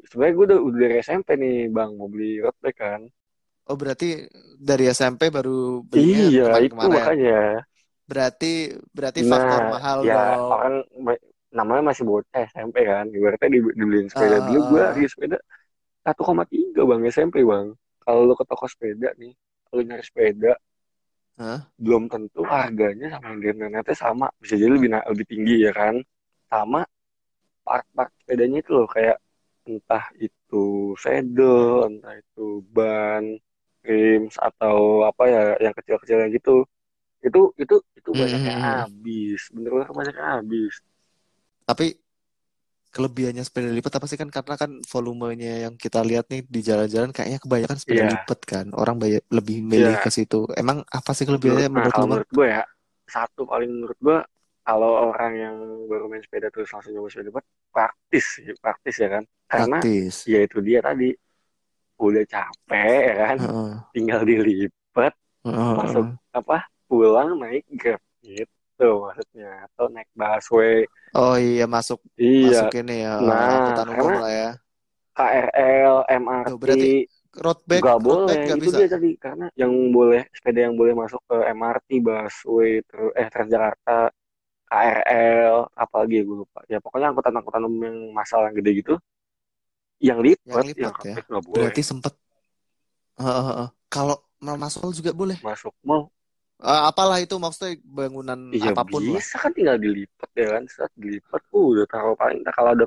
sebenarnya 0.10 0.34
gue 0.38 0.46
udah, 0.50 0.60
udah 0.68 0.80
dari 0.84 0.96
SMP 1.06 1.30
nih, 1.42 1.54
Bang, 1.76 1.92
mau 2.00 2.08
beli 2.14 2.40
road 2.44 2.56
bike 2.64 2.80
kan. 2.84 3.02
Oh 3.70 3.76
berarti 3.82 4.06
dari 4.70 4.84
SMP 4.98 5.22
baru 5.38 5.52
belinya 5.92 6.24
Iya, 6.24 6.44
itu 6.66 6.82
kemarin-kemarin. 6.84 6.96
makanya. 6.96 7.32
Berarti 8.10 8.52
berarti 8.98 9.22
faktor 9.32 9.62
Nah, 9.72 9.74
mahal 9.74 10.02
ya 10.08 10.16
orang 10.54 10.74
ma- 11.06 11.24
namanya 11.58 11.84
masih 11.94 12.04
bocah 12.10 12.42
SMP 12.50 12.78
kan. 12.92 13.06
Ibaratnya 13.18 13.50
di, 13.56 13.60
dibeliin 13.80 14.10
sepeda 14.12 14.38
dulu, 14.42 14.60
gue 14.74 14.82
Ah, 14.84 14.90
harga 14.90 15.08
sepeda 15.14 15.38
1,3 16.06 16.82
Bang 16.90 17.04
SMP, 17.16 17.38
Bang. 17.52 17.68
Kalau 18.04 18.22
lu 18.28 18.34
ke 18.36 18.46
toko 18.48 18.66
sepeda 18.68 19.10
nih, 19.18 19.34
lu 19.74 19.82
nyari 19.88 20.04
sepeda, 20.04 20.54
Hah? 21.40 21.60
belum 21.82 22.06
tentu 22.12 22.46
harganya 22.46 23.18
sama 23.18 23.34
yang 23.34 23.40
di 23.42 23.48
internetnya 23.52 23.96
sama. 23.98 24.28
Bisa 24.38 24.54
jadi 24.60 24.72
lebih 24.76 24.90
lebih 24.94 25.26
tinggi 25.26 25.56
ya 25.66 25.72
kan. 25.74 25.96
Sama 26.52 26.86
part-part 27.66 28.12
sepedanya 28.22 28.60
itu 28.62 28.72
loh 28.76 28.88
kayak 28.92 29.18
entah 29.66 30.06
itu 30.20 30.94
saddle, 31.00 31.88
entah 31.88 32.14
itu 32.20 32.62
ban, 32.76 33.24
rims 33.84 34.36
atau 34.40 35.08
apa 35.08 35.24
ya 35.28 35.42
yang 35.64 35.74
kecil-kecilnya 35.76 36.28
gitu. 36.36 36.68
Itu 37.24 37.56
itu 37.56 37.76
itu 37.96 38.10
banyaknya 38.12 38.56
hmm. 38.56 38.64
habis, 38.68 39.42
bener-bener 39.56 39.90
banyaknya 39.92 40.26
habis. 40.40 40.74
Tapi 41.64 41.96
kelebihannya 42.96 43.44
sepeda 43.48 43.70
lipat 43.78 43.94
apa 43.98 44.06
sih 44.10 44.20
kan 44.22 44.30
karena 44.38 44.56
kan 44.62 44.72
volumenya 44.94 45.52
yang 45.66 45.74
kita 45.84 46.00
lihat 46.10 46.26
nih 46.32 46.42
di 46.56 46.60
jalan-jalan 46.70 47.10
kayaknya 47.16 47.40
kebanyakan 47.44 47.78
sepeda 47.82 48.04
Iya, 48.04 48.10
lipat 48.12 48.40
kan. 48.52 48.66
Orang 48.82 48.96
banyak 49.04 49.24
lebih 49.38 49.58
milih 49.72 49.96
iya. 49.96 50.04
ke 50.04 50.10
situ. 50.18 50.36
Emang 50.62 50.78
apa 50.98 51.12
sih 51.18 51.26
Menurut, 51.44 51.66
kelebihannya 51.70 51.70
menurut 51.74 51.96
bang? 51.98 52.12
menurut 52.12 52.30
gue 52.30 52.48
ya 52.52 52.62
satu 53.08 53.42
paling 53.52 53.70
menurut 53.72 53.98
gue 54.00 54.18
kalau 54.64 54.92
orang 55.12 55.32
yang 55.36 55.56
baru 55.92 56.06
main 56.08 56.24
sepeda 56.24 56.48
terus 56.54 56.72
langsung 56.72 56.96
nyoba 56.96 57.10
sepeda 57.12 57.28
lipat 57.32 57.46
praktis, 57.74 58.26
praktis 58.64 58.96
ya 59.04 59.10
kan. 59.12 59.24
Karena 59.52 59.78
Praktis. 59.78 60.16
ya 60.24 60.40
itu 60.46 60.58
dia 60.64 60.80
tadi 60.80 61.12
udah 62.06 62.24
capek 62.28 63.00
ya 63.10 63.16
kan, 63.24 63.38
Heeh, 63.38 63.84
tinggal 63.94 64.22
dilipat 64.30 65.14
heeh, 65.44 65.78
masuk 65.78 66.06
heeh. 66.06 66.18
apa 66.36 66.68
pulang 66.90 67.38
naik 67.42 67.64
grab 67.80 68.02
gitu 68.26 68.52
maksudnya 69.04 69.46
atau 69.68 69.86
naik 69.94 70.10
busway 70.20 70.74
Oh 71.20 71.34
iya 71.46 71.64
masuk 71.76 72.00
iya 72.22 72.44
masuk 72.44 72.70
ini 72.80 72.92
ya 73.06 73.10
Nah, 73.28 73.48
angkutan 73.58 73.88
umum 73.96 74.12
lah 74.22 74.30
ya. 74.40 74.46
KRL 75.18 75.96
MRT 76.24 76.48
Tuh, 76.48 76.56
berarti 76.62 76.88
road 77.44 77.60
bike 77.70 77.88
nggak 77.88 78.00
road 78.08 78.20
boleh 78.20 78.28
bike 78.28 78.44
nggak 78.48 78.60
itu 78.60 78.70
bisa. 78.70 78.78
dia 78.78 78.88
tadi 78.94 79.10
karena 79.26 79.46
yang 79.62 79.74
boleh 79.98 80.22
sepeda 80.36 80.60
yang 80.68 80.76
boleh 80.80 80.94
masuk 81.02 81.22
ke 81.30 81.36
MRT 81.58 81.90
busway 82.08 82.72
terus 82.90 83.12
eh 83.20 83.28
Transjakarta 83.34 83.92
KRL 84.70 85.58
apalagi 85.84 86.16
gue 86.28 86.38
lupa 86.44 86.60
ya 86.72 86.78
pokoknya 86.84 87.08
angkutan-angkutan 87.14 87.64
umum 87.70 87.82
yang 87.90 88.00
masal 88.20 88.40
yang 88.48 88.56
gede 88.60 88.72
gitu 88.82 88.94
yang 90.08 90.20
lipat 90.26 90.38
Yang 90.52 90.62
lipat 90.70 90.94
yang 90.94 91.10
ya. 91.10 91.18
nggak 91.30 91.46
boleh 91.50 91.74
Berarti 91.74 91.82
sempet. 91.90 92.14
Heeh, 93.22 93.44
heeh. 93.50 93.68
Kalau 93.94 94.16
mal 94.46 94.58
masuk 94.64 94.90
juga 94.98 95.12
boleh. 95.22 95.38
masuk 95.46 95.74
mall 95.88 96.04
Eh, 96.62 96.82
apalah 96.90 97.18
itu 97.20 97.36
maksudnya 97.42 97.76
bangunan 97.84 98.40
iya 98.56 98.72
apa 98.72 98.84
pun 98.86 99.04
lah. 99.14 99.20
bisa 99.20 99.36
kan 99.44 99.52
tinggal 99.58 99.78
dilipat 99.84 100.30
ya 100.42 100.48
kan 100.54 100.64
saat 100.76 100.92
dilipat 100.96 101.42
uh, 101.52 101.66
udah 101.74 101.86
taruh 101.92 102.16
paling 102.16 102.40
tak 102.46 102.54
kalau 102.58 102.72
ada 102.76 102.86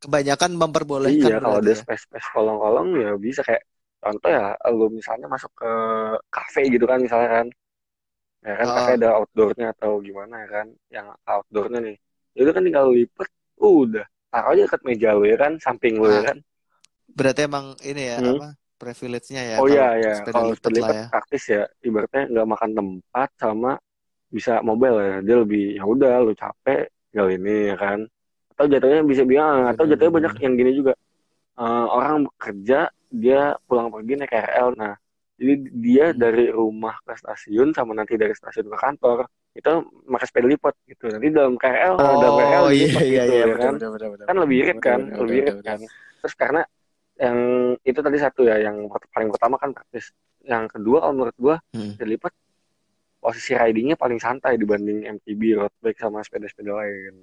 Kebanyakan 0.00 0.50
memperbolehkan 0.56 1.32
iya 1.32 1.36
kalau 1.44 1.56
ada 1.60 1.72
berarti 1.72 1.76
ya. 1.76 1.82
space-space 1.82 2.28
kolong-kolong 2.34 2.88
ya 3.04 3.10
bisa 3.26 3.40
kayak 3.46 3.62
contoh 4.00 4.28
ya 4.32 4.44
lu 4.72 4.86
misalnya 4.98 5.26
masuk 5.28 5.52
ke 5.60 5.70
kafe 6.32 6.60
gitu 6.72 6.84
kan 6.90 6.98
misalnya 7.04 7.28
kan 7.36 7.46
ya 8.46 8.52
kan 8.60 8.68
Ah. 8.68 8.74
kafe 8.76 8.90
ada 8.98 9.08
outdoornya 9.20 9.66
atau 9.76 9.90
gimana 10.06 10.34
ya 10.44 10.48
kan 10.56 10.66
yang 10.96 11.06
outdoornya 11.28 11.78
nih 11.86 11.96
ya 12.36 12.40
udah 12.44 12.54
kan 12.56 12.64
tinggal 12.66 12.86
lipat 12.96 13.28
udah 13.60 14.04
taruh 14.32 14.50
aja 14.54 14.62
dekat 14.68 14.82
meja 14.88 15.08
lu 15.18 15.24
ya 15.28 15.36
kan 15.42 15.52
samping 15.64 15.94
lu 16.00 16.08
ya 16.16 16.20
Nah, 16.20 16.24
kan 16.28 16.38
Berarti 17.18 17.40
emang 17.48 17.66
ini 17.82 18.02
ya 18.10 18.18
Hmm. 18.18 18.38
apa 18.38 18.46
privilege-nya 18.80 19.42
ya 19.44 19.56
oh 19.60 19.66
iya 19.68 19.86
ya 20.04 20.12
sepeda 20.16 20.32
kalau 20.34 20.52
sepeda 20.56 20.74
lipat 20.80 20.96
ya. 20.96 21.04
praktis 21.12 21.44
ya 21.54 21.62
ibaratnya 21.88 22.22
nggak 22.32 22.48
makan 22.52 22.70
tempat 22.78 23.28
sama 23.36 23.72
bisa 24.30 24.52
mobile 24.62 24.96
ya. 25.02 25.16
Dia 25.26 25.36
lebih 25.42 25.64
ya 25.78 25.84
udah 25.84 26.12
lu 26.22 26.32
capek 26.34 26.88
tinggal 27.10 27.28
ini 27.36 27.54
ya 27.70 27.76
kan. 27.76 27.98
Atau 28.54 28.64
jatuhnya 28.70 29.02
bisa 29.02 29.22
bilang 29.26 29.66
atau 29.70 29.84
Bener, 29.84 29.98
jatuhnya 29.98 30.12
banyak 30.16 30.34
yang 30.44 30.54
gini 30.60 30.72
juga. 30.72 30.92
Eh, 31.60 31.86
orang 31.92 32.24
bekerja 32.30 32.88
dia 33.10 33.40
pulang 33.66 33.90
pergi 33.90 34.12
naik 34.16 34.30
KRL 34.30 34.68
nah 34.78 34.94
jadi 35.40 35.54
dia 35.72 36.06
Hmm. 36.12 36.20
dari 36.20 36.46
rumah 36.52 36.94
ke 37.02 37.12
stasiun 37.16 37.72
sama 37.74 37.92
nanti 37.96 38.14
dari 38.14 38.32
stasiun 38.36 38.70
ke 38.70 38.76
kantor 38.78 39.26
itu 39.56 39.72
pakai 40.06 40.26
sepeda 40.30 40.46
lipat 40.46 40.74
gitu. 40.86 41.04
Nanti 41.10 41.28
dalam 41.34 41.54
KRL 41.58 41.94
dalam 41.98 42.34
KRL 42.38 42.64
Oh 42.64 42.72
iya 42.72 42.86
dilipat 42.86 43.02
iya 43.02 43.22
gitu 43.26 43.32
iya 43.34 43.44
ya 43.50 43.56
kan. 43.58 43.74
kan 44.28 44.36
lebih 44.38 44.56
irit 44.62 44.78
kan 44.78 45.00
lebih 45.20 45.36
irit 45.42 45.56
kan. 45.64 45.78
terus 46.20 46.34
karena 46.36 46.62
yang 47.24 47.38
itu 47.90 48.00
tadi 48.06 48.18
satu 48.24 48.40
ya 48.50 48.56
yang 48.66 48.76
paling 49.14 49.30
pertama 49.34 49.56
kan 49.62 49.70
praktis 49.76 50.04
yang 50.52 50.64
kedua 50.72 50.96
kalau 51.04 51.14
menurut 51.16 51.36
gua 51.44 51.56
Hmm. 51.74 51.92
sepeda 51.92 52.06
lipat 52.12 52.32
posisi 53.24 53.52
ridingnya 53.62 53.96
paling 54.02 54.20
santai 54.26 54.54
dibanding 54.62 54.98
MTB 55.16 55.42
road 55.58 55.72
bike 55.84 56.00
sama 56.04 56.20
sepeda-sepeda 56.26 56.72
lain 56.80 57.14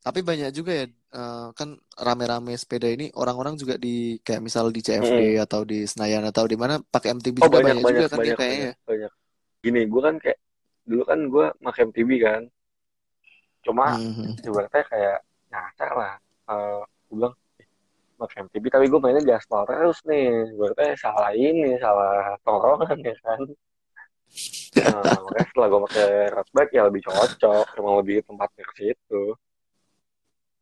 Tapi 0.00 0.20
banyak 0.24 0.50
juga 0.58 0.72
ya 0.80 0.84
eh, 1.18 1.46
kan 1.58 1.68
rame-rame 2.06 2.52
sepeda 2.56 2.88
ini 2.88 3.04
orang-orang 3.20 3.54
juga 3.60 3.74
di 3.84 4.16
kayak 4.24 4.40
misal 4.46 4.72
di 4.74 4.80
CFD 4.86 5.36
atau 5.44 5.60
di 5.70 5.84
Senayan 5.84 6.24
atau 6.30 6.44
di 6.48 6.56
mana 6.62 6.74
pakai 6.94 7.08
MTB 7.16 7.36
oh 7.42 7.48
juga 7.48 7.60
banyak 7.60 7.76
banyak 7.76 7.84
banyak 7.84 8.04
juga 8.04 8.04
kan 8.12 8.20
ya 8.28 8.32
banyak 8.32 8.40
kayaknya. 8.40 8.68
banyak 8.68 8.70
banyak 8.88 9.12
gini 9.64 9.80
gua 9.92 10.02
kan 10.08 10.16
kayak 10.22 10.38
dulu 10.88 11.02
kan 11.10 11.20
gua 11.32 11.46
pakai 11.64 11.82
MTB 11.88 12.10
kan 12.26 12.42
cuma 13.64 13.84
Mhm. 13.84 14.36
ibaratnya 14.46 14.82
kayak 14.92 15.18
nyasar 15.52 15.90
lah 16.00 16.14
Eh 16.50 16.80
gua 17.08 17.16
bilang 17.18 17.34
"Eh, 18.20 18.22
pakai 18.22 18.36
MTB 18.44 18.64
tapi 18.74 18.86
gue 18.92 19.00
mainnya 19.02 19.22
di 19.28 19.34
aspal 19.38 19.62
terus 19.68 19.98
nih 20.08 20.22
ibaratnya 20.54 20.92
salah 21.04 21.30
ini 21.46 21.68
salah 21.84 22.10
tongkrongan 22.44 22.98
ya 23.08 23.14
kan 23.24 23.40
Nah, 24.80 25.20
makanya 25.24 25.46
setelah 25.50 25.68
gue 25.72 25.80
pakai 25.86 26.06
road 26.34 26.48
bike 26.56 26.72
ya 26.76 26.82
lebih 26.88 27.02
cocok, 27.08 27.64
emang 27.78 27.94
lebih 28.00 28.16
tempatnya 28.28 28.64
ke 28.68 28.74
situ. 28.80 29.14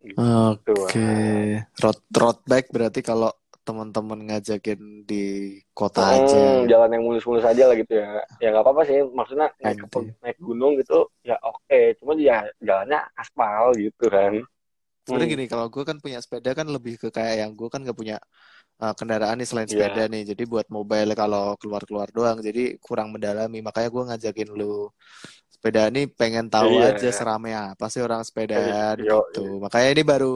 Gitu. 0.02 0.74
Oke, 0.78 1.00
road 1.82 1.98
road 2.20 2.38
bike 2.50 2.68
berarti 2.74 3.00
kalau 3.08 3.30
teman-teman 3.66 4.18
ngajakin 4.26 4.80
di 5.08 5.22
kota 5.78 6.02
Hmm, 6.02 6.14
aja. 6.16 6.70
jalan 6.70 6.94
yang 6.94 7.02
mulus-mulus 7.06 7.42
aja 7.50 7.62
lah 7.68 7.74
gitu 7.80 7.92
ya. 8.02 8.22
Ya 8.42 8.46
nggak 8.54 8.64
apa-apa 8.64 8.82
sih, 8.88 8.98
maksudnya 9.18 9.46
naik 9.64 9.78
naik 10.22 10.38
gunung 10.46 10.72
gitu 10.80 10.94
ya 11.26 11.34
oke, 11.42 11.78
cuma 11.98 12.12
ya 12.28 12.46
jalannya 12.62 12.98
aspal 13.18 13.64
gitu 13.82 14.04
kan. 14.14 14.32
Sebenarnya 15.08 15.28
Hmm. 15.32 15.36
gini, 15.40 15.44
kalau 15.48 15.66
gue 15.72 15.82
kan 15.88 15.96
punya 16.04 16.18
sepeda 16.20 16.52
kan 16.52 16.68
lebih 16.68 17.00
ke 17.00 17.08
kayak 17.08 17.34
yang 17.48 17.50
gue 17.56 17.68
kan 17.72 17.80
gak 17.80 17.96
punya 17.96 18.20
uh, 18.84 18.92
kendaraan 18.92 19.40
nih 19.40 19.48
selain 19.48 19.64
Iya. 19.64 19.72
sepeda 19.72 20.04
nih. 20.12 20.22
Jadi 20.36 20.42
buat 20.44 20.68
mobile 20.68 21.16
kalau 21.16 21.56
keluar-keluar 21.56 22.12
doang. 22.12 22.38
Jadi 22.44 22.76
kurang 22.84 23.08
mendalami. 23.16 23.64
Makanya 23.64 23.88
gue 23.88 24.02
ngajakin 24.12 24.48
lu 24.52 24.92
sepeda 25.48 25.88
nih 25.88 26.06
pengen 26.12 26.46
tahu 26.52 26.78
Iya. 26.78 26.94
aja 27.00 27.08
serame 27.10 27.56
apa 27.56 27.88
sih 27.88 28.04
orang 28.04 28.20
sepedaan 28.22 29.00
Yo, 29.00 29.24
gitu. 29.32 29.58
Makanya 29.64 29.88
ini 29.96 30.02
baru 30.04 30.32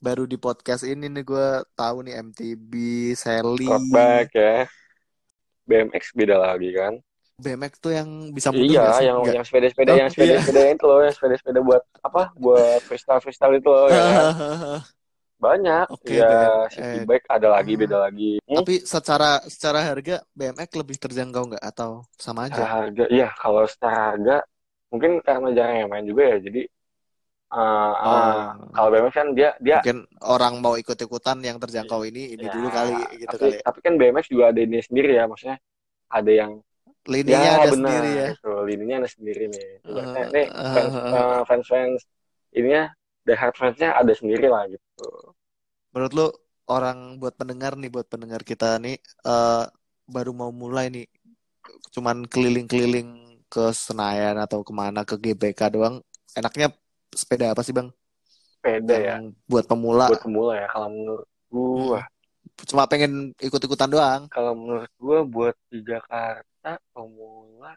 baru 0.00 0.24
di 0.28 0.36
podcast 0.36 0.84
ini 0.84 1.08
nih 1.08 1.24
gue 1.24 1.48
tahu 1.76 1.96
nih 2.08 2.14
MTB, 2.20 2.72
Sally, 3.16 3.68
bike 3.88 4.36
ya. 4.36 4.64
BMX 5.68 6.12
beda 6.18 6.36
lagi 6.38 6.70
kan. 6.76 6.94
BMX 7.42 7.72
tuh 7.80 7.92
yang 7.98 8.08
bisa 8.36 8.50
mundur 8.52 8.68
Iya, 8.76 8.86
sih? 8.92 9.04
yang 9.08 9.18
Nggak. 9.20 9.34
yang 9.36 9.44
sepeda-sepeda 9.46 9.90
Oh, 9.90 9.98
yang 10.00 10.10
sepeda-sepeda 10.12 10.60
itu 10.74 10.84
loh, 10.86 11.00
yang 11.06 11.14
sepeda-sepeda 11.16 11.60
buat 11.68 11.82
apa? 12.02 12.22
Buat 12.36 12.80
freestyle-freestyle 12.86 13.54
itu 13.60 13.68
loh 13.68 13.88
ya 13.90 14.02
kan. 14.06 14.24
Banyak. 15.44 15.86
Oke, 15.88 16.20
ya, 16.20 16.28
BMX. 16.28 16.70
city 16.76 16.98
bike 17.08 17.26
ada 17.32 17.48
lagi, 17.56 17.72
beda 17.80 17.96
lagi. 17.96 18.36
Hmm, 18.44 18.60
Tapi 18.60 18.74
secara 18.84 19.40
secara 19.48 19.80
harga 19.80 20.20
BMX 20.36 20.68
lebih 20.76 20.96
terjangkau 21.00 21.42
nggak 21.56 21.64
atau 21.64 22.04
sama 22.20 22.44
secara 22.44 22.68
aja? 22.68 22.74
harga, 22.84 23.04
iya 23.08 23.28
kalau 23.40 23.64
secara 23.64 23.96
harga 24.12 24.36
mungkin 24.92 25.22
karena 25.24 25.48
jarang 25.56 25.76
yang 25.80 25.90
main 25.90 26.04
juga 26.04 26.22
ya. 26.28 26.38
Jadi 26.44 26.62
eh, 27.50 27.92
eh, 27.96 27.96
Oh. 28.06 28.70
kalau 28.76 28.88
BMX 28.92 29.14
kan 29.16 29.28
dia 29.34 29.50
dia 29.58 29.78
Mungkin 29.80 29.98
orang 30.22 30.54
mau 30.60 30.74
ikut-ikutan 30.76 31.38
yang 31.42 31.56
terjangkau 31.56 32.04
ini 32.04 32.36
ini 32.36 32.44
ya, 32.46 32.52
dulu 32.52 32.68
kali 32.70 32.94
gitu 33.24 33.34
tapi 33.34 33.40
kali. 33.40 33.54
ya. 33.56 33.60
tapi 33.64 33.78
kan 33.80 33.92
BMX 33.96 34.24
juga 34.28 34.44
ada 34.52 34.60
ini 34.60 34.78
sendiri 34.84 35.10
ya, 35.16 35.24
maksudnya 35.24 35.56
ada 36.10 36.30
yang 36.30 36.52
Lininya 37.08 37.40
ya 37.40 37.52
ada 37.60 37.70
benar 37.72 37.90
sendiri 38.02 38.10
ya. 38.12 38.28
itu 38.36 38.52
lininya 38.68 38.96
ada 39.04 39.08
sendiri 39.08 39.44
nih. 39.48 39.66
Ibaratnya 39.84 40.24
Eh, 40.24 40.30
nih 40.34 40.46
eh, 40.46 40.74
fans 40.74 40.94
eh, 40.96 41.40
fans 41.48 41.66
fans 41.70 42.00
ininya 42.52 42.82
the 43.24 43.34
hard 43.36 43.54
fansnya 43.56 43.88
ada 43.96 44.12
sendiri 44.12 44.46
lah 44.50 44.68
gitu. 44.68 45.06
Menurut 45.96 46.12
lu 46.12 46.26
orang 46.70 47.18
buat 47.18 47.34
pendengar 47.34 47.74
nih 47.74 47.90
buat 47.90 48.06
pendengar 48.06 48.44
kita 48.44 48.76
nih 48.78 49.00
eh, 49.26 49.64
baru 50.10 50.32
mau 50.34 50.50
mulai 50.50 50.90
nih 50.90 51.06
cuman 51.94 52.26
keliling-keliling 52.26 53.40
ke 53.50 53.74
Senayan 53.74 54.38
atau 54.38 54.62
ke 54.62 54.70
mana 54.70 55.02
ke 55.02 55.18
GBK 55.18 55.74
doang 55.74 55.98
enaknya 56.38 56.70
sepeda 57.10 57.50
apa 57.50 57.66
sih 57.66 57.74
bang 57.74 57.90
Sepeda 58.60 58.94
ya. 58.94 59.06
yang 59.18 59.34
buat 59.50 59.66
pemula 59.66 60.06
buat 60.06 60.22
pemula 60.22 60.54
ya 60.54 60.68
kalau 60.70 60.88
menurut 60.94 61.26
gua 61.50 62.02
cuma 62.68 62.84
pengen 62.90 63.32
ikut-ikutan 63.40 63.88
doang. 63.90 64.22
Kalau 64.30 64.52
menurut 64.58 64.92
gua 65.00 65.18
buat 65.24 65.56
di 65.70 65.78
Jakarta 65.82 66.70
pemula 66.92 67.72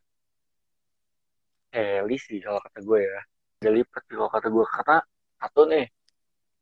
heli 1.74 2.18
sih 2.22 2.38
kalau 2.46 2.60
kata 2.62 2.80
gue 2.86 3.00
ya. 3.02 3.20
Jadi 3.64 3.80
kalau 4.12 4.30
kata 4.30 4.48
gue 4.54 4.66
karena 4.70 4.98
satu 5.42 5.62
nih 5.72 5.86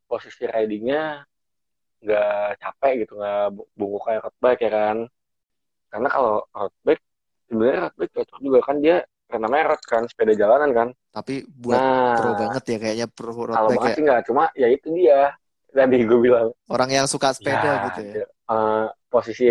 posisi 0.07 0.43
ridingnya 0.47 1.25
nggak 2.01 2.57
capek 2.61 2.91
gitu 3.05 3.13
nggak 3.19 3.41
bu- 3.55 3.69
bungkuk 3.77 4.01
kayak 4.07 4.21
road 4.25 4.35
bike 4.41 4.61
ya 4.65 4.71
kan. 4.71 4.97
Karena 5.91 6.07
kalau 6.07 6.33
road 6.55 6.73
bike 6.87 7.03
sebenarnya 7.49 7.79
road 7.85 7.95
bike 7.99 8.13
cocok 8.15 8.39
juga 8.39 8.59
kan 8.63 8.75
dia 8.79 8.97
karena 9.31 9.47
merek 9.47 9.81
kan 9.87 10.03
sepeda 10.07 10.33
jalanan 10.35 10.71
kan. 10.71 10.87
Tapi 11.11 11.43
buat 11.47 11.79
nah 11.81 12.15
pro 12.15 12.31
banget 12.35 12.63
ya 12.71 12.77
kayaknya 12.79 13.07
pro 13.11 13.31
road 13.35 13.51
kalau 13.51 13.69
bike 13.69 13.77
banget 13.79 13.91
ya. 13.91 13.95
sih 13.95 14.03
nggak 14.07 14.21
cuma 14.27 14.43
ya 14.55 14.67
itu 14.71 14.87
dia 14.95 15.19
tadi 15.71 16.03
gue 16.03 16.19
bilang. 16.19 16.47
Orang 16.67 16.89
yang 16.91 17.07
suka 17.07 17.31
sepeda 17.31 17.59
ya 17.63 17.75
gitu 17.87 17.99
ya. 18.03 18.25
eh, 18.27 18.85
posisi 19.07 19.45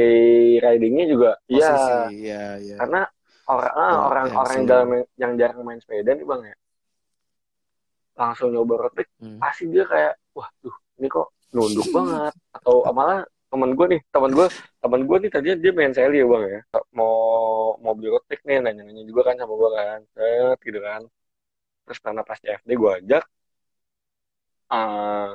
ridingnya 0.57 1.05
juga 1.09 1.31
ya 1.49 1.69
posisi 1.69 2.29
ya 2.29 2.45
ya 2.61 2.77
karena 2.81 3.01
orang 3.45 3.73
ah, 3.75 3.91
Oh, 3.91 4.01
orang 4.09 4.25
yang 4.29 4.37
orang 4.37 4.55
yang 4.55 4.65
slow. 4.65 4.71
dalam 4.73 4.89
yang 5.17 5.33
jarang 5.37 5.61
main 5.65 5.81
sepeda 5.81 6.11
nih 6.15 6.27
bang 6.29 6.43
ya. 6.49 6.57
Langsung 8.15 8.49
nyoba 8.53 8.75
road 8.77 8.95
bike 8.95 9.13
Hmm. 9.21 9.39
pasti 9.41 9.65
dia 9.69 9.85
kayak 9.85 10.13
wah 10.37 10.49
tuh 10.61 10.73
ini 11.01 11.09
kok 11.09 11.29
nunduk 11.51 11.89
banget. 11.91 12.33
Atau 12.53 12.85
malah 12.93 13.21
teman 13.51 13.75
gue 13.75 13.87
nih 13.91 14.01
teman 14.15 14.31
gue 14.31 14.47
teman 14.79 15.01
gue 15.03 15.17
nih 15.19 15.31
tadinya 15.33 15.57
dia 15.59 15.73
main 15.75 15.93
sally 15.93 16.21
ya 16.21 16.27
bang 16.29 16.45
ya. 16.47 16.61
Mau 16.93 17.15
mau 17.81 17.93
beli 17.97 18.09
road 18.13 18.25
bike 18.29 18.45
nih 18.45 18.61
nanya 18.61 18.83
nanya 18.85 19.03
juga 19.03 19.33
kan 19.33 19.41
sama 19.41 19.55
gue 19.57 19.71
kan. 19.73 19.99
Set 20.15 20.59
gitu 20.63 20.81
kan. 20.81 21.03
Terus 21.89 21.99
karena 22.05 22.23
pas 22.23 22.39
CFD 22.39 22.71
gue 22.77 22.91
ajak 23.03 23.25
ah 24.71 25.35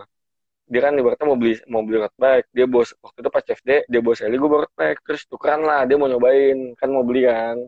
dia 0.65 0.81
kan 0.81 0.97
ibaratnya 0.97 1.25
mau 1.29 1.37
beli 1.37 1.53
mau 1.69 1.81
beli 1.85 2.01
road 2.01 2.15
bike 2.17 2.49
dia 2.49 2.65
bos 2.65 2.89
waktu 2.97 3.17
itu 3.21 3.29
pas 3.29 3.43
CFD 3.45 3.69
dia 3.85 4.01
bos 4.01 4.17
sally 4.17 4.33
gue 4.33 4.49
road 4.49 4.73
bike 4.73 4.99
terus 5.05 5.21
tukeran 5.29 5.61
lah 5.61 5.85
dia 5.85 5.95
mau 5.95 6.09
nyobain 6.09 6.73
kan 6.73 6.89
mau 6.89 7.05
beli 7.05 7.29
kan. 7.29 7.61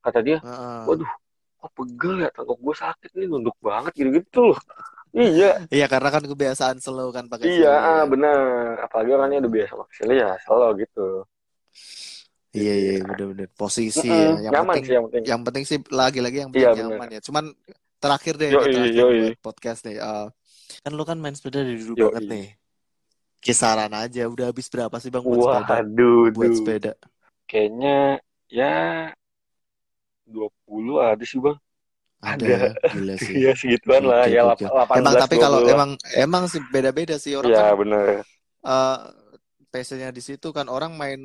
Kata 0.00 0.22
dia 0.22 0.38
waduh 0.86 1.10
kok 1.60 1.70
pegel 1.76 2.24
ya 2.24 2.28
tengkuk 2.32 2.58
gue 2.62 2.74
sakit 2.74 3.10
nih 3.18 3.26
nunduk 3.28 3.56
banget 3.60 3.92
gitu-gitu 3.92 4.54
loh. 4.54 4.60
Iya. 5.10 5.66
Iya 5.68 5.86
karena 5.90 6.08
kan 6.14 6.22
kebiasaan 6.22 6.78
slow 6.78 7.10
kan 7.10 7.26
pakai 7.26 7.50
iya 7.50 7.74
ah, 7.74 8.02
ya. 8.02 8.04
benar. 8.06 8.38
Apalagi 8.86 9.10
orangnya 9.10 9.38
udah 9.44 9.52
biasa 9.52 9.72
pakai 9.74 9.94
sili 9.98 10.14
ya 10.22 10.30
selalu 10.46 10.86
gitu. 10.86 11.06
Iya 12.50 12.74
iya 12.74 12.92
benar-benar 13.06 13.50
posisi 13.54 14.08
ya. 14.10 14.38
Yang 14.38 14.52
nyaman 14.54 14.66
penting 14.74 14.84
sih 14.86 14.94
yang 14.94 15.04
penting. 15.06 15.22
yang 15.26 15.40
penting 15.42 15.64
sih 15.66 15.78
lagi-lagi 15.90 16.36
yang 16.46 16.50
penting 16.54 16.70
iya 16.70 16.82
nyaman 16.86 16.98
bener 16.98 17.16
ya. 17.18 17.20
Cuman 17.26 17.44
terakhir 18.00 18.34
deh 18.40 18.48
yoi 18.48 18.64
terakhir 18.64 18.94
yoi. 18.96 19.30
podcast 19.42 19.80
nih. 19.84 19.96
Eh, 19.98 20.26
kan 20.82 20.92
lu 20.98 21.02
kan 21.08 21.18
main 21.22 21.34
sepeda 21.36 21.60
dari 21.66 21.78
dulu 21.82 21.94
banget 22.04 22.24
yoi 22.24 22.32
nih. 22.32 22.44
Kisaran 23.44 23.92
aja 24.02 24.22
udah 24.32 24.46
habis 24.52 24.68
berapa 24.72 24.96
sih 25.02 25.08
Bang 25.14 25.24
buat 25.28 25.40
sepeda? 25.44 25.76
waduh 25.80 26.30
Buat 26.34 26.52
duh 26.52 26.58
sepeda. 26.58 26.92
kayaknya 27.48 27.90
ya 28.58 28.66
20 30.32 30.96
ada 31.10 31.24
sih 31.30 31.40
bang 31.44 31.58
Ada 32.32 32.48
ada 32.56 32.68
gila 32.92 33.16
sih. 33.26 33.40
ya 33.44 33.52
segituan 33.60 34.04
lah 34.10 34.24
ya 34.28 34.40
gokil. 34.44 34.68
Emang 34.92 35.14
18 35.14 35.22
tapi 35.22 35.36
kalau 35.40 35.60
20 35.60 35.70
lah 35.72 35.72
emang 35.72 35.90
emang 36.16 36.44
sih 36.52 36.60
beda-beda 36.74 37.16
sih 37.24 37.32
orang 37.40 37.54
kan 37.58 37.66
ya 37.66 37.74
bener 37.80 38.24
eh 38.66 38.98
PC-nya 39.72 40.10
di 40.10 40.22
situ 40.28 40.48
kan 40.56 40.66
orang 40.72 40.92
main 41.00 41.20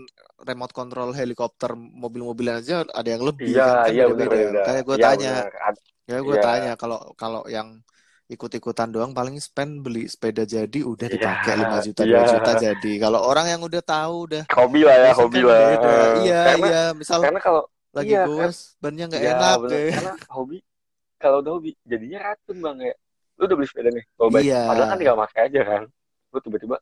remote 0.50 0.74
control 0.76 1.10
helikopter 1.18 1.72
mobil-mobilan 1.78 2.62
aja 2.62 2.86
ada 3.00 3.10
yang 3.16 3.24
lebih 3.30 3.52
iya 3.52 3.64
kan 3.66 3.78
kan 3.86 3.96
iya 3.96 4.04
bener 4.12 4.28
beda-beda. 4.30 4.36
beda 4.36 4.60
Kayak 4.66 4.84
gue 4.88 4.98
iya 4.98 5.06
tanya, 5.06 5.30
bener 5.30 5.44
ya 6.10 6.18
gue 6.28 6.38
iya 6.38 6.42
tanya 6.48 6.72
kalau 6.82 7.00
kalau 7.22 7.42
yang 7.56 7.68
ikut-ikutan 8.26 8.90
doang 8.90 9.14
paling 9.14 9.38
spend 9.38 9.86
beli 9.86 10.10
sepeda 10.10 10.44
jadi 10.44 10.80
udah 10.82 11.06
iya 11.06 11.14
dipakai 11.14 11.54
5 11.62 11.86
juta 11.86 12.02
iya 12.04 12.18
2 12.26 12.34
juta 12.34 12.52
jadi. 12.58 12.92
Kalau 12.98 13.20
orang 13.22 13.46
yang 13.48 13.62
udah 13.62 13.82
tahu 13.86 14.16
udah 14.26 14.44
hobi 14.50 14.82
lah 14.82 14.96
ya 14.98 15.12
hobi 15.14 15.40
kan 15.40 15.48
lah. 15.48 15.60
Eh, 15.62 16.14
Iya 16.26 16.42
karena 16.42 16.68
iya, 16.68 16.84
misal 16.98 17.20
karena 17.22 17.40
kalau 17.40 17.62
lagi 17.94 18.10
iya 18.10 18.22
kan 18.26 18.30
goes 18.50 18.58
bannya 18.82 19.04
nggak 19.08 19.22
ya 19.22 19.32
enak 19.32 19.56
bener 19.62 19.78
ya. 19.78 19.92
karena 19.94 20.14
hobi 20.34 20.58
kalau 21.16 21.38
udah 21.40 21.52
hobi 21.54 21.72
jadinya 21.86 22.20
racun 22.26 22.58
bang 22.60 22.78
ya 22.82 22.96
lu 23.36 23.44
udah 23.46 23.56
beli 23.56 23.68
sepeda 23.70 23.90
nih 23.94 24.06
kalau 24.18 24.30
Iya. 24.42 24.62
padahal 24.66 24.88
kan 24.90 24.98
tinggal 24.98 25.18
pakai 25.22 25.42
aja 25.46 25.62
kan 25.64 25.82
lu 26.34 26.38
tiba-tiba 26.42 26.78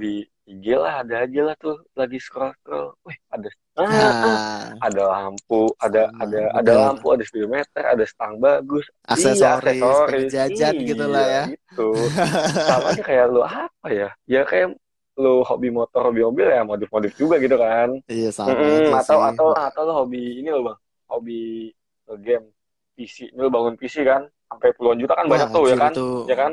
di 0.00 0.24
IG 0.50 0.64
lah 0.82 0.94
ada 1.04 1.14
aja 1.24 1.40
lah 1.48 1.54
tuh 1.64 1.76
lagi 2.00 2.18
scroll 2.26 2.52
scroll 2.60 2.88
wih 3.06 3.18
ada 3.34 3.48
ah, 3.78 4.12
ah, 4.26 4.82
ada 4.86 5.02
lampu 5.12 5.72
ada 5.86 6.02
sama 6.06 6.22
ada 6.22 6.40
ada 6.58 6.72
bener. 6.72 6.84
lampu 6.88 7.06
ada 7.14 7.24
speedometer 7.28 7.82
ada 7.94 8.04
stang 8.12 8.34
bagus. 8.42 8.84
Iya 9.12 9.32
Aksesoris, 9.38 10.06
pengen 10.08 10.24
aksesoris 10.24 10.24
jajan 10.34 10.74
gitu 10.88 11.04
lah 11.14 11.24
iya 11.24 11.36
ya. 11.36 11.44
gitu. 11.50 11.82
Sama 12.66 12.84
aja 12.92 13.02
kayak 13.08 13.24
lu 13.32 13.40
apa 13.44 13.88
ya? 13.92 14.08
Ya 14.28 14.40
kayak 14.50 14.68
lu 15.22 15.44
hobi 15.48 15.68
motor 15.78 16.00
hobi 16.08 16.20
mobil 16.26 16.46
ya 16.48 16.62
modif 16.64 16.88
modif 16.94 17.12
juga 17.20 17.36
gitu 17.44 17.56
kan. 17.60 17.88
Iya 18.10 18.28
sama 18.36 18.50
Mm-mm, 18.50 18.78
aja 18.78 18.94
atau 19.00 19.18
sih. 19.18 19.20
atau 19.30 19.46
atau 19.54 19.82
lu 19.88 19.92
hobi 20.00 20.20
ini 20.40 20.48
lo 20.54 20.60
bang. 20.68 20.78
Hobi 21.10 21.40
game 22.26 22.46
PC 22.96 23.16
lu 23.38 23.48
bangun 23.54 23.74
PC 23.80 24.04
kan 24.04 24.22
sampai 24.50 24.70
puluhan 24.76 24.98
juta 25.00 25.14
kan 25.16 25.26
banyak 25.32 25.48
Wah, 25.48 25.54
tuh 25.54 25.64
ya 25.72 25.76
kan? 25.78 25.92
itu. 25.92 26.06
Ya 26.28 26.34
kan 26.36 26.52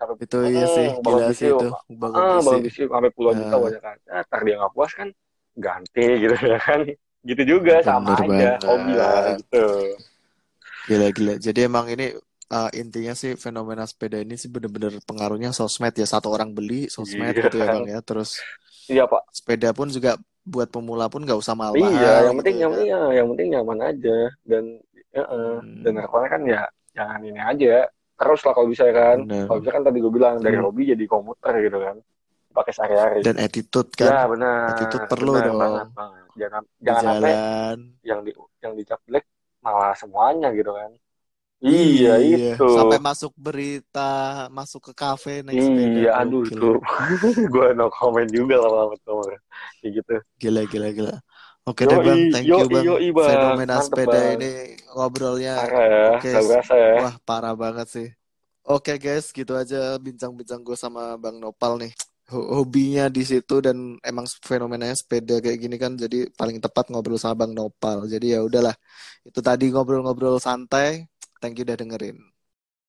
sampai 0.00 0.16
itu 0.24 0.38
iya 0.52 0.64
sih, 0.76 0.88
gila 1.04 1.28
sih 1.38 1.48
itu, 1.54 1.68
bangun 2.02 2.24
ah 2.24 2.38
bangun 2.44 2.62
PC 2.64 2.78
sampai 2.92 3.10
puluhan 3.16 3.36
juta 3.40 3.56
Eh, 3.56 3.62
banyak 3.62 3.82
kan. 3.86 3.96
Ah, 4.14 4.22
ntar 4.26 4.40
dia 4.46 4.54
nggak 4.58 4.74
puas 4.76 4.92
kan 4.98 5.08
ganti 5.64 6.06
gitu 6.22 6.34
ya 6.52 6.58
kan. 6.66 6.80
Gitu 7.28 7.42
juga 7.52 7.84
sama 7.84 8.16
bener 8.16 8.20
aja 8.24 8.50
hobi 8.66 8.92
lah 8.96 9.12
banget. 9.12 9.40
gitu 9.44 9.64
Gila-gila. 10.88 11.34
Jadi 11.46 11.60
emang 11.68 11.86
ini 11.94 12.06
uh, 12.56 12.70
intinya 12.80 13.12
sih 13.20 13.32
fenomena 13.44 13.84
sepeda 13.90 14.18
ini 14.24 14.34
sih 14.40 14.48
bener-bener 14.54 14.94
pengaruhnya 15.08 15.50
sosmed 15.58 15.94
ya. 16.00 16.06
Satu 16.08 16.28
orang 16.34 16.50
beli 16.56 16.88
sosmed 16.94 17.36
iya. 17.36 17.44
gitu 17.44 17.56
ya 17.62 17.68
kan 17.72 17.82
Bang 17.82 17.86
ya. 17.92 17.98
Terus 18.08 18.30
iya 18.90 19.04
pak. 19.12 19.22
sepeda 19.36 19.70
pun 19.78 19.88
juga 19.96 20.10
buat 20.52 20.68
pemula 20.74 21.06
pun 21.12 21.22
nggak 21.26 21.38
usah 21.42 21.54
iya 21.76 21.98
mahal-mahal 21.98 22.26
yang 22.26 22.34
gitu 22.34 22.38
penting 22.38 22.56
ya 22.58 22.62
yang 22.62 22.70
kan. 22.72 22.74
penting 22.74 22.88
ya 22.94 23.00
yang 23.18 23.26
penting 23.30 23.46
nyaman 23.54 23.78
aja. 23.90 24.16
Dan 24.50 24.64
ya, 25.14 25.22
eh, 25.36 25.56
dan 25.82 25.92
Hmm, 25.92 25.98
harapannya 25.98 26.28
kan 26.34 26.42
ya 26.54 26.60
jangan 26.96 27.20
ini 27.28 27.40
aja 27.50 27.68
terus 28.20 28.40
lah 28.44 28.52
kalau 28.52 28.68
bisa 28.68 28.84
ya 28.84 28.92
kan. 28.92 29.18
Bener. 29.24 29.48
kalau 29.48 29.58
bisa 29.64 29.72
kan 29.72 29.82
tadi 29.82 29.98
gue 29.98 30.12
bilang 30.12 30.34
dari 30.38 30.56
Hmm. 30.60 30.66
hobi 30.68 30.82
jadi 30.86 31.04
komuter 31.08 31.54
gitu 31.58 31.78
kan. 31.80 31.96
Pakai 32.50 32.72
sehari-hari. 32.74 33.18
Dan 33.24 33.40
attitude 33.40 33.88
ya 33.96 34.04
kan. 34.04 34.28
benar. 34.28 34.76
Attitude 34.76 35.04
perlu 35.08 35.32
benar 35.32 35.46
dong. 35.48 35.58
banget 35.58 35.88
banget. 35.96 36.24
Jangan 36.36 36.62
di 36.62 36.84
jangan 36.84 37.02
sampai 37.02 37.32
yang 38.02 38.20
di 38.20 38.30
yang 38.60 38.72
dicap 38.76 39.00
jelek 39.08 39.24
malah 39.60 39.94
semuanya 39.96 40.48
gitu 40.52 40.70
kan. 40.70 40.90
Iya 41.60 42.16
Iya, 42.16 42.56
itu. 42.56 42.66
Sampai 42.72 42.96
masuk 42.96 43.36
berita, 43.36 44.48
masuk 44.48 44.80
ke 44.80 44.92
kafe 44.96 45.44
naik 45.44 45.60
sepeda. 45.60 45.92
iya 46.00 46.10
aduh 46.16 46.40
itu 46.40 46.70
gue 47.52 47.66
no 47.76 47.92
comment 47.92 48.24
juga 48.32 48.56
lama-lama 48.56 48.96
tuh 49.04 49.20
kayak 49.84 49.92
gitu. 50.00 50.14
Gila, 50.40 50.64
gila, 50.64 50.88
gila. 50.90 51.14
Oke 51.68 51.82
deh 51.90 52.00
Bang, 52.06 52.20
thank 52.32 52.56
you 52.58 52.66
yoi 52.66 52.70
Bang. 52.74 52.88
bang 53.14 53.26
Fenomena 53.26 53.76
mantep 53.76 54.00
sepeda 54.00 54.16
bang 54.16 54.34
ini 54.34 54.76
ngobrolnya 54.96 55.52
parah 55.56 55.84
ya 55.92 56.04
oke 56.08 56.32
berasa 56.46 56.74
ya 56.74 56.90
Wah, 56.96 57.14
parah 57.26 57.54
banget 57.62 57.86
sih. 57.94 58.08
Oke 58.66 58.92
guys, 59.04 59.26
gitu 59.38 59.52
aja 59.54 59.76
bincang-bincang 60.06 60.60
gue 60.66 60.76
sama 60.78 61.14
Bang 61.22 61.36
Nopal 61.42 61.72
nih. 61.82 61.92
Ho- 62.32 62.50
Hobinya 62.62 63.06
di 63.10 63.22
situ 63.26 63.54
dan 63.66 63.98
emang 64.06 64.26
fenomenanya 64.50 64.96
sepeda 64.98 65.38
kayak 65.44 65.58
gini 65.64 65.76
kan 65.82 65.92
jadi 65.98 66.30
paling 66.38 66.58
tepat 66.64 66.90
ngobrol 66.90 67.18
sama 67.20 67.36
Bang 67.46 67.52
Nopal. 67.58 68.06
Jadi 68.12 68.26
ya 68.34 68.40
udahlah. 68.48 68.74
Itu 69.28 69.40
tadi 69.44 69.70
ngobrol-ngobrol 69.74 70.38
santai. 70.42 71.06
Thank 71.42 71.60
you 71.60 71.64
udah 71.68 71.78
dengerin. 71.80 72.18